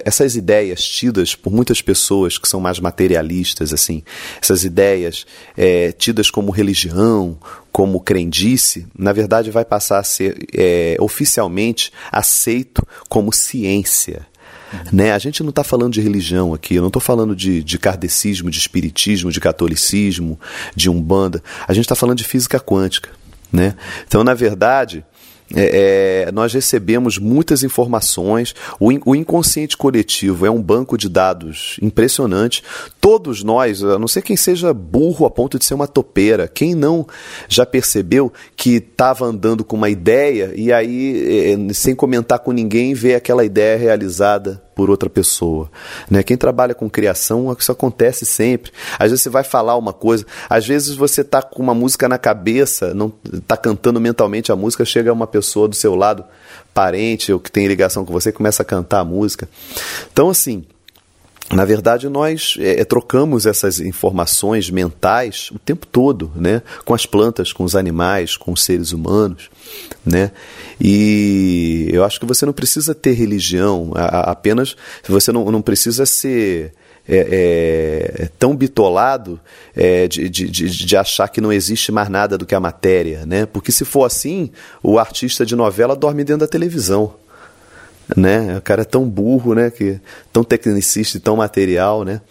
essas 0.06 0.36
ideias 0.36 0.84
tidas 0.84 1.36
por 1.36 1.52
muitas 1.52 1.82
pessoas 1.82 2.38
que 2.38 2.48
são 2.48 2.60
mais 2.60 2.80
materialistas, 2.80 3.74
assim, 3.74 4.04
essas 4.42 4.64
ideias 4.64 5.26
é, 5.58 5.92
tidas 5.92 6.30
como 6.30 6.52
religião, 6.52 7.38
como 7.72 8.00
crendice, 8.00 8.86
na 8.98 9.14
verdade 9.14 9.50
vai 9.50 9.66
passar 9.66 10.00
a 10.00 10.04
ser 10.04 10.38
é, 10.54 10.96
oficialmente 11.00 11.92
aceito 12.12 12.86
como 13.10 13.34
ciência. 13.34 14.28
Né? 14.92 15.12
A 15.12 15.20
gente 15.20 15.44
não 15.44 15.50
está 15.50 15.64
falando 15.64 15.94
de 15.94 16.02
religião 16.02 16.54
aqui, 16.54 16.76
eu 16.76 16.82
não 16.82 16.88
estou 16.88 17.02
falando 17.02 17.36
de, 17.36 17.64
de 17.64 17.78
kardecismo, 17.78 18.50
de 18.50 18.58
espiritismo, 18.58 19.32
de 19.32 19.40
catolicismo, 19.40 20.40
de 20.76 20.90
umbanda. 20.90 21.44
A 21.68 21.74
gente 21.74 21.86
está 21.86 21.96
falando 21.96 22.18
de 22.18 22.24
física 22.24 22.60
quântica. 22.60 23.10
Né? 23.52 23.76
Então, 24.08 24.24
na 24.24 24.34
verdade, 24.34 25.04
é, 25.56 26.26
é, 26.28 26.32
nós 26.32 26.54
recebemos 26.54 27.18
muitas 27.18 27.64
informações. 27.64 28.56
O, 28.80 28.92
in, 28.92 29.02
o, 29.06 29.16
inconsciente 29.16 29.76
coletivo 29.78 30.46
é 30.46 30.52
um 30.52 30.62
banco 30.62 30.98
de 30.98 31.10
dados 31.10 31.78
impressionante. 31.82 32.64
Todos 33.00 33.44
nós, 33.44 33.84
a 33.84 34.00
não 34.00 34.08
ser 34.08 34.22
quem 34.22 34.36
seja 34.36 34.74
burro 34.74 35.26
a 35.26 35.32
ponto 35.32 35.58
de 35.58 35.66
ser 35.66 35.74
uma 35.74 35.88
topeira, 35.88 36.48
quem 36.48 36.76
não 36.76 37.06
já 37.48 37.66
percebeu 37.66 38.32
que 38.56 38.76
estava 38.76 39.26
andando 39.26 39.64
com 39.64 39.76
uma 39.76 39.90
ideia 39.90 40.52
e 40.56 40.72
aí, 40.72 41.54
é, 41.70 41.74
sem 41.74 41.96
comentar 41.96 42.40
com 42.40 42.52
ninguém, 42.52 42.94
vê 42.94 43.16
aquela 43.16 43.44
ideia 43.44 43.78
realizada 43.78 44.62
por 44.82 44.90
outra 44.90 45.12
pessoa. 45.12 45.70
Né? 46.10 46.24
Quem 46.24 46.36
trabalha 46.36 46.74
com 46.74 46.90
criação, 46.90 47.56
isso 47.60 47.72
acontece 47.72 48.26
sempre. 48.26 48.72
Às 48.98 49.12
vezes 49.12 49.22
você 49.22 49.30
vai 49.30 49.44
falar 49.44 49.78
uma 49.78 49.94
coisa, 49.94 50.26
às 50.50 50.66
vezes 50.66 50.96
você 50.96 51.22
está 51.22 51.40
com 51.40 51.62
uma 51.62 51.76
música 51.76 52.10
na 52.10 52.18
cabeça, 52.18 52.92
não 52.96 53.14
está 53.32 53.56
cantando 53.56 54.02
mentalmente 54.02 54.52
a 54.52 54.56
música, 54.56 54.84
chega 54.84 55.14
uma 55.14 55.28
pessoa 55.28 55.68
do 55.68 55.76
seu 55.76 55.94
lado, 55.94 56.26
parente 56.74 57.32
ou 57.32 57.40
que 57.40 57.52
tem 57.52 57.68
ligação 57.68 58.04
com 58.04 58.12
você, 58.12 58.32
começa 58.32 58.64
a 58.64 58.66
cantar 58.66 59.02
a 59.02 59.06
música. 59.06 59.48
Então, 60.12 60.32
assim, 60.32 60.66
na 61.54 61.66
verdade, 61.66 62.08
nós 62.08 62.56
é, 62.60 62.84
trocamos 62.86 63.46
essas 63.46 63.80
informações 63.80 64.70
mentais 64.70 65.50
o 65.52 65.60
tempo 65.60 65.86
todo, 65.86 66.32
né? 66.36 66.62
com 66.86 66.94
as 66.94 67.06
plantas, 67.06 67.52
com 67.52 67.64
os 67.64 67.76
animais, 67.76 68.38
com 68.38 68.54
os 68.54 68.64
seres 68.64 68.92
humanos. 68.94 69.50
Né? 70.06 70.32
E 70.80 71.90
eu 71.92 72.04
acho 72.04 72.20
que 72.20 72.26
você 72.26 72.46
não 72.46 72.54
precisa 72.54 72.96
ter 72.96 73.12
religião, 73.14 73.92
apenas 73.96 74.76
você 75.08 75.32
não, 75.32 75.52
não 75.52 75.62
precisa 75.62 76.06
ser 76.06 76.74
é, 77.08 78.16
é, 78.22 78.30
tão 78.40 78.56
bitolado 78.56 79.40
é, 79.76 80.08
de, 80.08 80.30
de, 80.30 80.50
de, 80.50 80.98
achar 80.98 81.28
que 81.28 81.42
não 81.42 81.52
existe 81.52 81.92
mais 81.92 82.10
nada 82.10 82.38
do 82.38 82.46
que 82.46 82.56
a 82.56 82.60
matéria. 82.60 83.26
Né? 83.26 83.46
Porque 83.46 83.72
se 83.72 83.84
for 83.84 84.06
assim, 84.06 84.52
o 84.82 84.98
artista 84.98 85.46
de 85.46 85.56
novela 85.56 85.96
dorme 85.96 86.24
dentro 86.24 86.42
da 86.42 86.48
televisão 86.48 87.16
né? 88.16 88.58
O 88.58 88.62
cara 88.62 88.82
é 88.82 88.86
tão 88.86 89.08
burro, 89.08 89.54
né? 89.54 89.70
Que, 89.70 90.00
tão 90.32 90.44
tecnicista 90.44 91.18
e 91.18 91.20
tão 91.20 91.36
material, 91.36 92.04
né? 92.04 92.22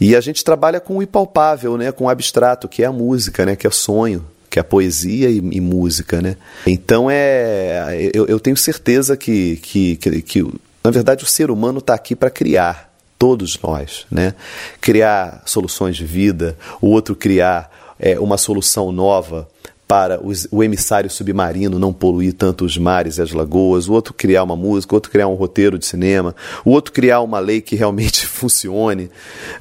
E 0.00 0.14
a 0.14 0.20
gente 0.20 0.44
trabalha 0.44 0.80
com 0.80 0.98
o 0.98 1.02
impalpável, 1.02 1.76
né? 1.76 1.92
Com 1.92 2.04
o 2.04 2.08
abstrato, 2.08 2.68
que 2.68 2.82
é 2.82 2.86
a 2.86 2.92
música, 2.92 3.44
né? 3.44 3.56
Que 3.56 3.66
é 3.66 3.70
o 3.70 3.72
sonho, 3.72 4.24
que 4.48 4.58
é 4.58 4.62
a 4.62 4.64
poesia 4.64 5.30
e, 5.30 5.38
e 5.38 5.60
música, 5.60 6.20
né? 6.20 6.36
Então 6.66 7.08
é, 7.10 8.10
eu, 8.12 8.26
eu 8.26 8.40
tenho 8.40 8.56
certeza 8.56 9.16
que, 9.16 9.56
que, 9.56 9.96
que, 9.96 10.22
que, 10.22 10.42
na 10.82 10.90
verdade, 10.90 11.24
o 11.24 11.26
ser 11.26 11.50
humano 11.50 11.78
está 11.78 11.94
aqui 11.94 12.14
para 12.14 12.30
criar, 12.30 12.92
todos 13.18 13.58
nós, 13.60 14.06
né? 14.10 14.34
Criar 14.80 15.42
soluções 15.44 15.96
de 15.96 16.04
vida, 16.04 16.56
o 16.80 16.88
outro 16.88 17.16
criar 17.16 17.70
é, 17.98 18.18
uma 18.18 18.38
solução 18.38 18.92
nova 18.92 19.48
para 19.88 20.22
os, 20.22 20.46
o 20.52 20.62
emissário 20.62 21.08
submarino 21.08 21.78
não 21.78 21.94
poluir 21.94 22.34
tanto 22.34 22.66
os 22.66 22.76
mares 22.76 23.16
e 23.16 23.22
as 23.22 23.32
lagoas, 23.32 23.88
o 23.88 23.94
outro 23.94 24.12
criar 24.12 24.42
uma 24.42 24.54
música, 24.54 24.92
o 24.92 24.96
outro 24.96 25.10
criar 25.10 25.26
um 25.28 25.34
roteiro 25.34 25.78
de 25.78 25.86
cinema, 25.86 26.36
o 26.62 26.70
outro 26.70 26.92
criar 26.92 27.22
uma 27.22 27.38
lei 27.38 27.62
que 27.62 27.74
realmente 27.74 28.26
funcione, 28.28 29.10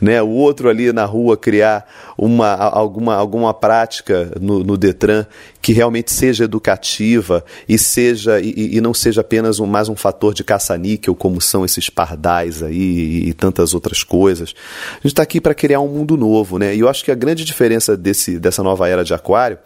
né? 0.02 0.22
o 0.22 0.30
outro 0.30 0.68
ali 0.68 0.92
na 0.92 1.06
rua 1.06 1.38
criar 1.38 1.88
uma, 2.18 2.54
alguma, 2.54 3.16
alguma 3.16 3.54
prática 3.54 4.34
no, 4.42 4.64
no 4.64 4.76
Detran 4.76 5.26
que 5.62 5.74
realmente 5.74 6.12
seja 6.12 6.44
educativa 6.44 7.44
e 7.68 7.78
seja 7.78 8.40
e, 8.40 8.78
e 8.78 8.82
não 8.82 8.94
seja 8.94 9.22
apenas 9.22 9.60
um, 9.60 9.66
mais 9.66 9.90
um 9.90 9.96
fator 9.96 10.34
de 10.34 10.44
caça-níquel, 10.44 11.16
como 11.16 11.42
são 11.42 11.66
esses 11.66 11.90
pardais 11.90 12.64
aí 12.64 12.76
e, 12.76 13.30
e 13.30 13.34
tantas 13.34 13.74
outras 13.74 14.04
coisas. 14.04 14.54
A 14.92 14.96
gente 14.96 15.08
está 15.08 15.24
aqui 15.24 15.42
para 15.42 15.54
criar 15.54 15.80
um 15.80 15.88
mundo 15.88 16.16
novo, 16.16 16.58
né? 16.58 16.76
E 16.76 16.80
eu 16.80 16.90
acho 16.90 17.04
que 17.04 17.12
a 17.12 17.16
grande 17.16 17.44
diferença 17.44 17.98
desse, 17.98 18.40
dessa 18.40 18.64
nova 18.64 18.88
era 18.88 19.04
de 19.04 19.14
Aquário 19.14 19.58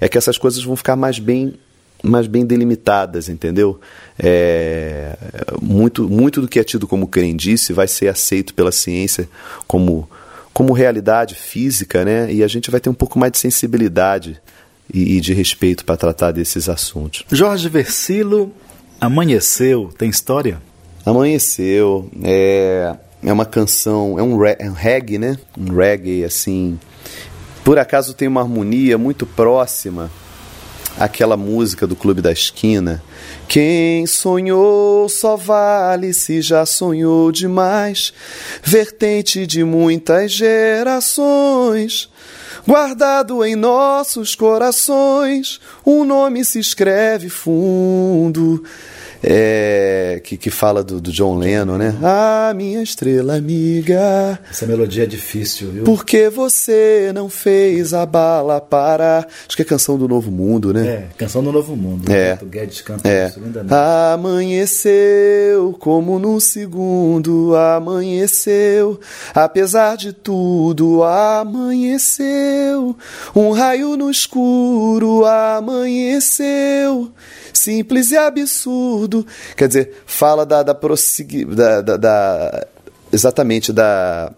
é 0.00 0.08
que 0.08 0.18
essas 0.18 0.38
coisas 0.38 0.62
vão 0.62 0.76
ficar 0.76 0.96
mais 0.96 1.18
bem 1.18 1.54
mais 2.02 2.26
bem 2.26 2.46
delimitadas, 2.46 3.28
entendeu? 3.28 3.78
É, 4.18 5.16
muito, 5.60 6.08
muito 6.08 6.40
do 6.40 6.48
que 6.48 6.58
é 6.58 6.64
tido 6.64 6.86
como 6.86 7.06
crendice 7.06 7.72
vai 7.72 7.86
ser 7.86 8.08
aceito 8.08 8.54
pela 8.54 8.72
ciência 8.72 9.28
como, 9.66 10.08
como 10.52 10.72
realidade 10.72 11.34
física, 11.34 12.04
né? 12.04 12.32
E 12.32 12.42
a 12.42 12.48
gente 12.48 12.70
vai 12.70 12.80
ter 12.80 12.88
um 12.88 12.94
pouco 12.94 13.18
mais 13.18 13.32
de 13.32 13.38
sensibilidade 13.38 14.40
e, 14.92 15.16
e 15.16 15.20
de 15.20 15.32
respeito 15.32 15.84
para 15.84 15.96
tratar 15.96 16.32
desses 16.32 16.68
assuntos. 16.68 17.24
Jorge 17.30 17.68
Versilo, 17.68 18.52
Amanheceu, 19.00 19.90
tem 19.96 20.10
história? 20.10 20.60
Amanheceu, 21.06 22.10
é, 22.22 22.94
é 23.22 23.32
uma 23.32 23.46
canção, 23.46 24.18
é 24.18 24.22
um, 24.22 24.44
é 24.44 24.68
um 24.68 24.74
reggae, 24.74 25.18
né? 25.18 25.38
Um 25.58 25.74
reggae 25.74 26.24
assim 26.24 26.78
por 27.62 27.78
acaso 27.78 28.14
tem 28.14 28.26
uma 28.26 28.40
harmonia 28.40 28.96
muito 28.96 29.26
próxima 29.26 30.10
àquela 30.98 31.36
música 31.36 31.86
do 31.86 31.94
Clube 31.94 32.22
da 32.22 32.32
Esquina. 32.32 33.02
Quem 33.46 34.06
sonhou 34.06 35.08
só 35.08 35.36
vale 35.36 36.12
se 36.12 36.40
já 36.40 36.64
sonhou 36.64 37.30
demais, 37.30 38.12
vertente 38.62 39.46
de 39.46 39.62
muitas 39.62 40.32
gerações. 40.32 42.08
Guardado 42.66 43.44
em 43.44 43.56
nossos 43.56 44.34
corações, 44.34 45.60
um 45.84 46.04
nome 46.04 46.44
se 46.44 46.58
escreve 46.58 47.28
fundo 47.28 48.64
é, 49.22 50.20
que, 50.24 50.36
que 50.36 50.50
fala 50.50 50.82
do, 50.82 51.00
do, 51.00 51.12
John 51.12 51.38
Lennon, 51.38 51.76
né? 51.76 51.94
Ah, 52.02 52.52
minha 52.56 52.82
estrela 52.82 53.36
amiga. 53.36 54.40
Essa 54.50 54.66
melodia 54.66 55.04
é 55.04 55.06
difícil, 55.06 55.70
viu? 55.70 55.84
Porque 55.84 56.30
você 56.30 57.12
não 57.14 57.28
fez 57.28 57.92
a 57.92 58.06
bala 58.06 58.58
parar. 58.60 59.28
Acho 59.46 59.56
que 59.56 59.62
é 59.62 59.64
canção 59.64 59.98
do 59.98 60.08
Novo 60.08 60.30
Mundo, 60.30 60.72
né? 60.72 60.86
É, 60.86 61.06
canção 61.18 61.42
do 61.42 61.52
Novo 61.52 61.76
Mundo. 61.76 62.10
É. 62.10 62.38
O 62.40 62.46
Guedes 62.46 62.80
canta 62.80 63.06
é. 63.06 63.28
isso 63.28 63.40
lindamente. 63.40 63.74
Amanheceu 63.74 65.76
como 65.78 66.18
num 66.18 66.40
segundo, 66.40 67.54
amanheceu. 67.54 68.98
Apesar 69.34 69.96
de 69.96 70.14
tudo, 70.14 71.04
amanheceu. 71.04 72.96
Um 73.36 73.52
raio 73.52 73.96
no 73.96 74.10
escuro, 74.10 75.26
amanheceu 75.26 77.12
simples 77.52 78.10
e 78.10 78.16
absurdo. 78.16 79.26
Quer 79.56 79.68
dizer, 79.68 80.02
fala 80.06 80.44
da, 80.44 80.62
da, 80.62 80.72
da, 80.74 81.80
da, 81.80 81.96
da 81.96 82.66
exatamente 83.12 83.72
da 83.72 84.32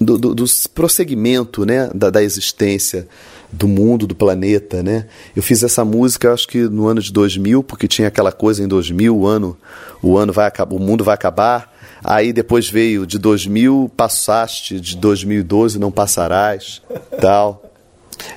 do, 0.00 0.18
do, 0.18 0.34
do 0.34 0.44
prosseguimento 0.74 1.64
né, 1.64 1.90
da, 1.94 2.10
da 2.10 2.22
existência 2.22 3.08
do 3.50 3.68
mundo, 3.68 4.06
do 4.06 4.14
planeta, 4.14 4.82
né? 4.82 5.06
Eu 5.34 5.42
fiz 5.42 5.62
essa 5.62 5.84
música, 5.84 6.32
acho 6.32 6.48
que 6.48 6.58
no 6.68 6.86
ano 6.86 7.00
de 7.00 7.12
2000, 7.12 7.62
porque 7.62 7.88
tinha 7.88 8.08
aquela 8.08 8.32
coisa 8.32 8.62
em 8.62 8.68
2000, 8.68 9.16
o 9.16 9.26
ano, 9.26 9.56
o 10.02 10.18
ano 10.18 10.32
vai 10.32 10.46
acabar, 10.46 10.74
o 10.74 10.78
mundo 10.78 11.04
vai 11.04 11.14
acabar. 11.14 11.74
Aí 12.04 12.32
depois 12.32 12.68
veio 12.68 13.06
de 13.06 13.18
2000, 13.18 13.90
passaste, 13.96 14.80
de 14.80 14.96
2012 14.96 15.78
não 15.78 15.90
passarás, 15.90 16.82
tal. 17.20 17.65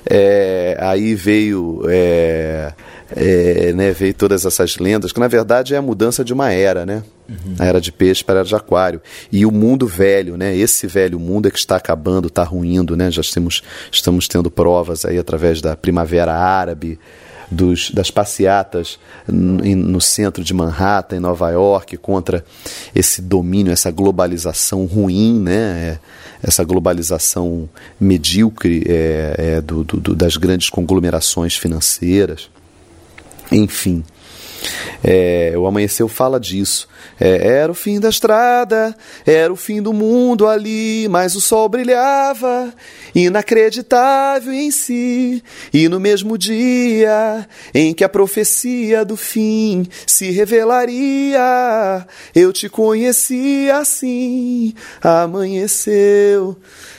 É, 0.04 0.76
aí 0.80 1.14
veio 1.14 1.82
é, 1.88 2.72
é, 3.14 3.72
né, 3.72 3.92
veio 3.92 4.14
todas 4.14 4.44
essas 4.44 4.76
lendas, 4.78 5.12
que 5.12 5.20
na 5.20 5.28
verdade 5.28 5.74
é 5.74 5.78
a 5.78 5.82
mudança 5.82 6.24
de 6.24 6.32
uma 6.32 6.52
era, 6.52 6.86
né? 6.86 7.02
Uhum. 7.28 7.54
A 7.58 7.66
era 7.66 7.80
de 7.80 7.92
peixe 7.92 8.22
para 8.24 8.36
a 8.36 8.38
era 8.38 8.48
de 8.48 8.54
aquário. 8.54 9.00
E 9.30 9.44
o 9.44 9.50
mundo 9.50 9.86
velho, 9.86 10.36
né? 10.36 10.56
Esse 10.56 10.86
velho 10.86 11.18
mundo 11.18 11.48
é 11.48 11.50
que 11.50 11.58
está 11.58 11.76
acabando, 11.76 12.28
está 12.28 12.42
ruindo, 12.42 12.96
né? 12.96 13.10
Já 13.10 13.20
estamos, 13.20 13.62
estamos 13.90 14.28
tendo 14.28 14.50
provas 14.50 15.04
aí 15.04 15.18
através 15.18 15.60
da 15.60 15.76
primavera 15.76 16.34
árabe, 16.34 16.98
dos, 17.50 17.90
das 17.90 18.10
passeatas 18.10 18.98
no, 19.26 20.00
centro 20.00 20.44
de 20.44 20.54
Manhattan, 20.54 21.16
em 21.16 21.20
Nova 21.20 21.50
York, 21.50 21.96
contra 21.96 22.44
esse 22.94 23.20
domínio, 23.20 23.72
essa 23.72 23.90
globalização 23.90 24.84
ruim, 24.86 25.40
né? 25.40 25.52
É, 25.52 25.98
essa 26.42 26.64
globalização 26.64 27.68
medíocre 28.00 28.82
é, 28.86 29.34
é, 29.36 29.60
do, 29.60 29.84
do, 29.84 30.14
das 30.14 30.36
grandes 30.36 30.70
conglomerações 30.70 31.54
financeiras. 31.54 32.48
Enfim, 33.52 34.02
é, 35.02 35.52
o 35.56 35.66
Amanheceu 35.66 36.08
fala 36.08 36.38
disso. 36.38 36.88
É, 37.18 37.58
era 37.58 37.72
o 37.72 37.74
fim 37.74 38.00
da 38.00 38.08
estrada, 38.08 38.96
era 39.26 39.52
o 39.52 39.56
fim 39.56 39.82
do 39.82 39.92
mundo 39.92 40.46
ali, 40.46 41.08
mas 41.08 41.34
o 41.34 41.40
sol 41.40 41.68
brilhava, 41.68 42.72
inacreditável 43.14 44.52
em 44.52 44.70
si. 44.70 45.42
E 45.72 45.88
no 45.88 46.00
mesmo 46.00 46.36
dia 46.36 47.46
em 47.74 47.92
que 47.94 48.04
a 48.04 48.08
profecia 48.08 49.04
do 49.04 49.16
fim 49.16 49.86
se 50.06 50.30
revelaria, 50.30 52.06
eu 52.34 52.52
te 52.52 52.68
conheci 52.68 53.70
assim. 53.70 54.74
Amanheceu. 55.02 56.56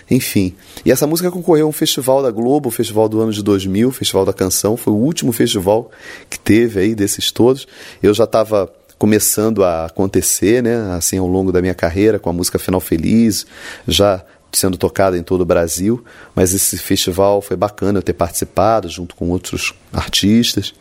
Enfim. 0.09 0.55
E 0.85 0.91
essa 0.91 1.05
música 1.05 1.29
concorreu 1.29 1.67
a 1.67 1.69
um 1.69 1.71
festival 1.71 2.23
da 2.23 2.31
Globo, 2.31 2.69
o 2.69 2.71
festival 2.71 3.07
do 3.07 3.21
ano 3.21 3.31
de 3.31 3.43
2000, 3.43 3.89
o 3.89 3.91
Festival 3.91 4.25
da 4.25 4.33
Canção. 4.33 4.75
Foi 4.75 4.93
o 4.93 4.97
último 4.97 5.31
festival 5.31 5.91
que 6.29 6.39
teve 6.39 6.79
aí 6.79 6.95
desses 6.95 7.31
todos. 7.31 7.67
Eu 8.01 8.13
já 8.13 8.23
estava 8.23 8.71
começando 8.97 9.63
a 9.63 9.85
acontecer, 9.85 10.61
né, 10.61 10.93
assim 10.95 11.17
ao 11.17 11.27
longo 11.27 11.51
da 11.51 11.61
minha 11.61 11.73
carreira 11.73 12.19
com 12.19 12.29
a 12.29 12.33
música 12.33 12.59
Final 12.59 12.79
Feliz, 12.79 13.47
já 13.87 14.23
sendo 14.51 14.77
tocada 14.77 15.17
em 15.17 15.23
todo 15.23 15.41
o 15.41 15.45
Brasil, 15.45 16.03
mas 16.35 16.53
esse 16.53 16.77
festival 16.77 17.41
foi 17.41 17.55
bacana 17.55 17.99
eu 17.99 18.03
ter 18.03 18.13
participado 18.13 18.89
junto 18.89 19.15
com 19.15 19.29
outros 19.29 19.73
artistas. 19.91 20.73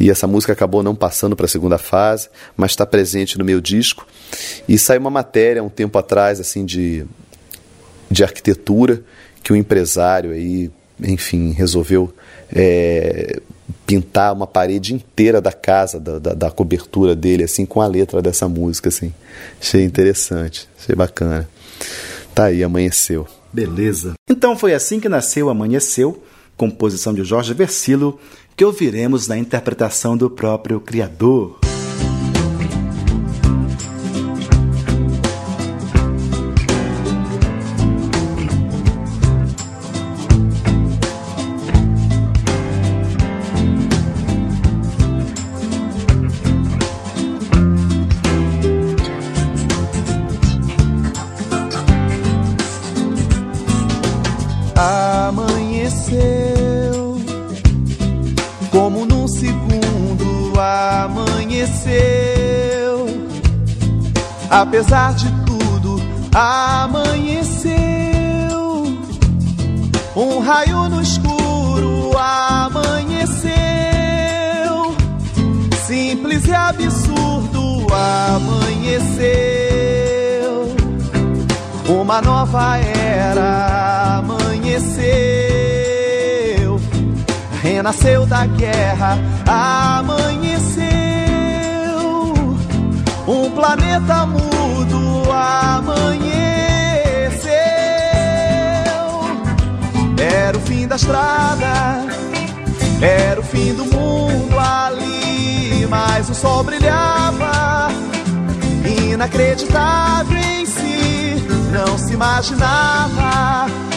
E 0.00 0.10
essa 0.10 0.26
música 0.26 0.52
acabou 0.52 0.82
não 0.82 0.94
passando 0.94 1.34
para 1.34 1.46
a 1.46 1.48
segunda 1.48 1.76
fase, 1.76 2.28
mas 2.56 2.72
está 2.72 2.86
presente 2.86 3.36
no 3.36 3.44
meu 3.44 3.60
disco. 3.60 4.06
E 4.68 4.78
saiu 4.78 5.00
uma 5.00 5.10
matéria 5.10 5.62
um 5.62 5.68
tempo 5.68 5.98
atrás 5.98 6.38
assim 6.38 6.64
de 6.64 7.04
de 8.10 8.22
arquitetura 8.22 9.02
que 9.42 9.52
o 9.52 9.56
empresário 9.56 10.32
aí, 10.32 10.70
enfim, 11.00 11.52
resolveu 11.52 12.12
é, 12.50 13.40
pintar 13.86 14.32
uma 14.32 14.46
parede 14.46 14.94
inteira 14.94 15.40
da 15.40 15.52
casa, 15.52 16.00
da, 16.00 16.18
da, 16.18 16.34
da, 16.34 16.50
cobertura 16.50 17.14
dele, 17.14 17.44
assim, 17.44 17.64
com 17.64 17.80
a 17.80 17.86
letra 17.86 18.20
dessa 18.20 18.48
música, 18.48 18.88
assim. 18.88 19.12
Achei 19.60 19.84
interessante, 19.84 20.68
achei 20.78 20.94
bacana. 20.94 21.48
Tá 22.34 22.44
aí, 22.44 22.62
amanheceu. 22.62 23.26
Beleza. 23.52 24.14
Então 24.28 24.56
foi 24.56 24.74
assim 24.74 25.00
que 25.00 25.08
nasceu 25.08 25.48
Amanheceu, 25.48 26.22
composição 26.56 27.14
de 27.14 27.24
Jorge 27.24 27.54
Versilo, 27.54 28.18
que 28.56 28.64
ouviremos 28.64 29.26
na 29.26 29.38
interpretação 29.38 30.16
do 30.16 30.28
próprio 30.28 30.80
criador. 30.80 31.58
Apesar 64.50 65.14
de 65.14 65.30
tudo, 65.44 66.00
amanheceu. 66.34 67.72
Um 70.16 70.40
raio 70.40 70.88
no 70.88 71.00
escuro 71.00 72.10
amanheceu. 72.18 73.46
Simples 75.86 76.44
e 76.46 76.54
absurdo 76.54 77.86
amanheceu. 77.94 79.28
Uma 81.88 82.20
nova 82.20 82.78
era 82.78 84.18
amanheceu. 84.18 84.47
Renasceu 87.62 88.26
da 88.26 88.46
guerra, 88.46 89.18
amanheceu 89.46 90.88
um 93.26 93.50
planeta 93.50 94.24
mudo 94.26 95.30
amanheceu. 95.30 96.32
Era 100.18 100.56
o 100.56 100.60
fim 100.60 100.86
da 100.86 100.96
estrada, 100.96 102.06
era 103.02 103.38
o 103.38 103.44
fim 103.44 103.74
do 103.74 103.84
mundo 103.84 104.58
ali, 104.58 105.86
mas 105.90 106.30
o 106.30 106.34
sol 106.34 106.64
brilhava, 106.64 107.88
inacreditável 108.84 110.38
em 110.38 110.64
si, 110.64 111.46
não 111.70 111.98
se 111.98 112.14
imaginava. 112.14 113.87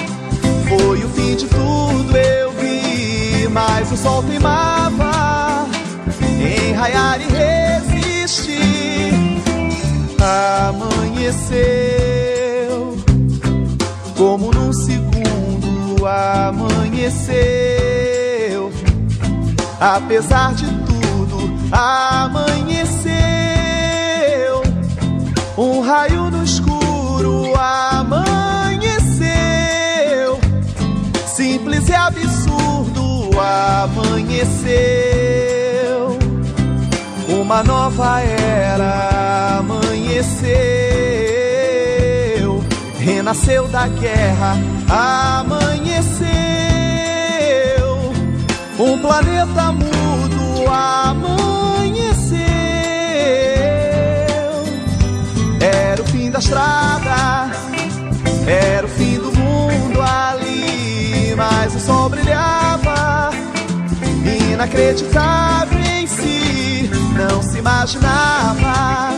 Foi 0.72 1.04
o 1.04 1.10
fim 1.10 1.36
de 1.36 1.48
tudo, 1.48 2.16
eu 2.16 2.52
vi, 2.54 3.46
mas 3.50 3.92
o 3.92 3.98
sol 3.98 4.24
teimava 4.24 5.68
em 6.42 6.72
raiar 6.72 7.20
e 7.20 7.26
resistir 7.26 8.72
amanheceu, 10.22 11.52
como 14.16 14.52
num 14.54 14.72
segundo 14.72 16.08
amanheceu. 16.08 17.42
Apesar 19.80 20.54
de 20.54 20.68
tudo, 20.68 21.52
amanheceu. 21.72 23.12
Um 25.58 25.82
raio 25.82 26.30
no 26.30 26.44
escuro 26.44 27.54
amanheceu. 27.58 28.51
Simples 31.92 31.94
e 31.94 31.96
absurdo 31.96 33.30
amanheceu. 33.38 34.72
Uma 37.28 37.64
nova 37.64 38.22
era 38.22 39.58
amanheceu, 39.60 40.54
renasceu 42.98 43.68
da 43.68 43.88
guerra, 43.88 44.56
amanheceu. 44.90 46.22
um 48.80 48.98
planeta 49.00 49.72
mudo 49.74 50.70
amanheceu. 50.72 52.40
Era 55.60 56.02
o 56.02 56.06
fim 56.06 56.32
da 56.32 56.40
estrada, 56.40 56.91
inacreditável 64.72 65.80
em 65.80 66.08
si, 66.08 66.90
não 67.16 67.44
se 67.44 67.58
imaginava. 67.58 69.12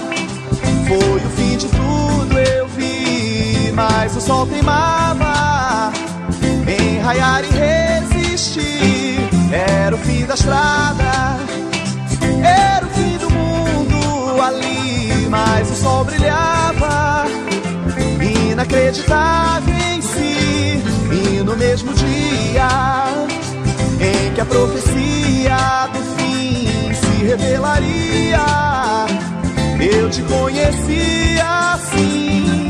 Foi 0.87 1.17
o 1.17 1.29
fim 1.29 1.57
de 1.57 1.67
tudo, 1.67 2.39
eu 2.39 2.67
vi, 2.69 3.71
mas 3.73 4.15
o 4.15 4.21
sol 4.21 4.47
teimava 4.47 5.91
em 6.67 6.99
raiar 6.99 7.43
e 7.43 7.49
resistir. 7.49 9.29
Era 9.51 9.95
o 9.95 9.99
fim 9.99 10.25
da 10.25 10.33
estrada, 10.33 11.37
era 12.43 12.85
o 12.85 12.89
fim 12.89 13.17
do 13.17 13.29
mundo 13.29 14.41
ali, 14.41 15.27
mas 15.29 15.69
o 15.69 15.75
sol 15.75 16.03
brilhava, 16.03 17.25
inacreditável 18.51 19.75
em 19.75 20.01
si. 20.01 20.83
E 21.11 21.43
no 21.43 21.55
mesmo 21.55 21.93
dia 21.93 23.32
que 24.33 24.41
a 24.41 24.45
profecia 24.45 25.87
do 25.93 25.99
fim 26.15 26.93
se 26.93 27.23
revelaria, 27.25 28.45
eu 29.79 30.09
te 30.09 30.21
conheci 30.23 31.39
assim. 31.39 32.62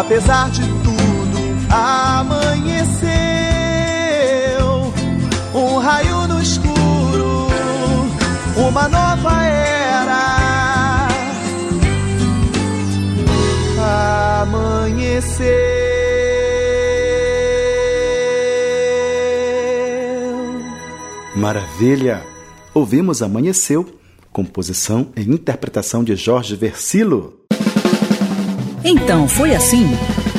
Apesar 0.00 0.50
de 0.50 0.62
tudo, 0.62 1.38
amanheceu. 1.68 3.10
Um 5.54 5.76
raio 5.76 6.26
no 6.26 6.40
escuro, 6.40 7.48
uma 8.56 8.88
nova 8.88 9.44
era. 9.44 11.08
Amanheceu. 14.40 15.46
Maravilha! 21.36 22.24
Ouvimos 22.72 23.20
Amanheceu, 23.20 23.86
composição 24.32 25.12
e 25.14 25.20
interpretação 25.20 26.02
de 26.02 26.16
Jorge 26.16 26.56
Versilo. 26.56 27.39
Então 28.84 29.28
foi 29.28 29.54
assim: 29.54 29.86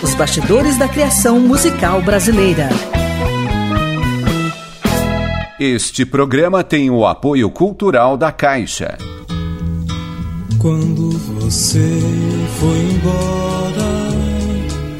os 0.01 0.15
bastidores 0.15 0.77
da 0.77 0.87
criação 0.87 1.39
musical 1.39 2.01
brasileira. 2.01 2.69
Este 5.59 6.05
programa 6.05 6.63
tem 6.63 6.89
o 6.89 7.05
apoio 7.05 7.49
cultural 7.51 8.17
da 8.17 8.31
Caixa. 8.31 8.97
Quando 10.57 11.11
você 11.11 11.99
foi 12.59 12.79
embora. 12.79 13.91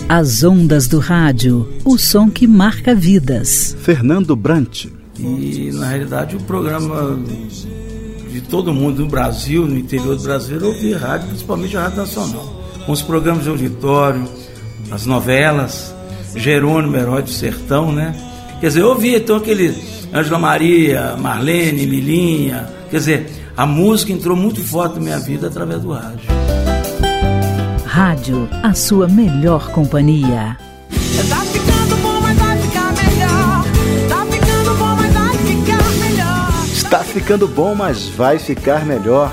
As 0.07 0.43
ondas 0.43 0.87
do 0.87 0.99
rádio, 0.99 1.67
o 1.85 1.97
som 1.97 2.29
que 2.29 2.45
marca 2.45 2.93
vidas. 2.93 3.75
Fernando 3.81 4.35
Brant. 4.35 4.85
E 5.17 5.71
na 5.73 5.87
realidade 5.87 6.35
o 6.35 6.39
programa 6.41 7.17
de 8.31 8.41
todo 8.41 8.73
mundo 8.73 9.03
no 9.03 9.07
Brasil, 9.07 9.65
no 9.65 9.77
interior 9.77 10.15
do 10.15 10.23
Brasil, 10.23 10.57
era 10.57 10.65
ouvir 10.65 10.93
rádio, 10.93 11.27
principalmente 11.29 11.77
a 11.77 11.83
Rádio 11.83 11.97
Nacional. 11.97 12.60
Com 12.85 12.91
os 12.91 13.01
programas 13.01 13.43
de 13.43 13.49
auditório, 13.49 14.27
as 14.91 15.05
novelas, 15.05 15.93
Jerônimo, 16.35 16.97
Herói 16.97 17.21
do 17.21 17.29
Sertão, 17.29 17.91
né? 17.91 18.15
Quer 18.59 18.67
dizer, 18.67 18.81
eu 18.81 18.89
ouvia 18.89 19.17
então 19.17 19.37
aquele 19.37 19.75
Ângela 20.13 20.37
Maria, 20.37 21.15
Marlene, 21.17 21.87
Milinha. 21.87 22.69
Quer 22.89 22.97
dizer, 22.97 23.31
a 23.55 23.65
música 23.65 24.11
entrou 24.11 24.35
muito 24.35 24.61
forte 24.61 24.95
na 24.95 25.01
minha 25.01 25.19
vida 25.19 25.47
através 25.47 25.81
do 25.81 25.91
rádio. 25.91 26.29
Rádio, 27.85 28.47
a 28.63 28.73
sua 28.73 29.07
melhor 29.07 29.69
companhia. 29.71 30.57
Tá 31.29 31.41
ficando 31.41 31.95
bom, 32.01 32.21
mas 32.21 32.37
vai 32.37 32.57
ficar 32.57 32.93
melhor. 32.93 33.65
Tá 34.09 34.25
ficando 34.25 34.77
bom, 34.77 34.95
mas 34.95 35.13
vai 35.13 35.37
ficar 35.37 35.83
melhor. 35.99 36.65
Está 36.73 36.99
ficando 37.03 37.47
bom, 37.47 37.75
mas 37.75 38.07
vai 38.09 38.39
ficar 38.39 38.85
melhor. 38.85 39.31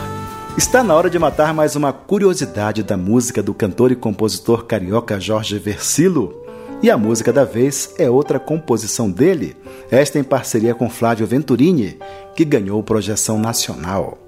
Está 0.59 0.83
na 0.83 0.93
hora 0.93 1.09
de 1.09 1.21
matar 1.21 1.55
mais 1.55 1.77
uma 1.77 1.93
curiosidade 1.93 2.83
da 2.83 2.97
música 2.97 3.41
do 3.41 3.55
cantor 3.55 3.93
e 3.93 3.95
compositor 3.95 4.65
carioca 4.65 5.21
Jorge 5.21 5.57
Versilo. 5.57 6.35
E 6.83 6.91
a 6.91 6.99
música 6.99 7.33
da 7.33 7.45
vez 7.45 7.95
é 7.97 8.11
outra 8.11 8.41
composição 8.41 9.09
dele, 9.09 9.57
esta 9.89 10.19
em 10.19 10.25
parceria 10.25 10.75
com 10.75 10.91
Flávio 10.91 11.29
Venturini, 11.29 11.97
que 12.35 12.45
ganhou 12.45 12.83
projeção 12.83 13.39
nacional. 13.39 14.19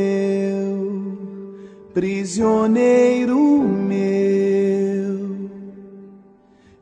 prisioneiro 1.93 3.37
meu, 3.65 5.51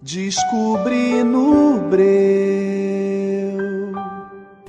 descobri 0.02 1.24
no 1.24 1.88
breu. 1.88 3.01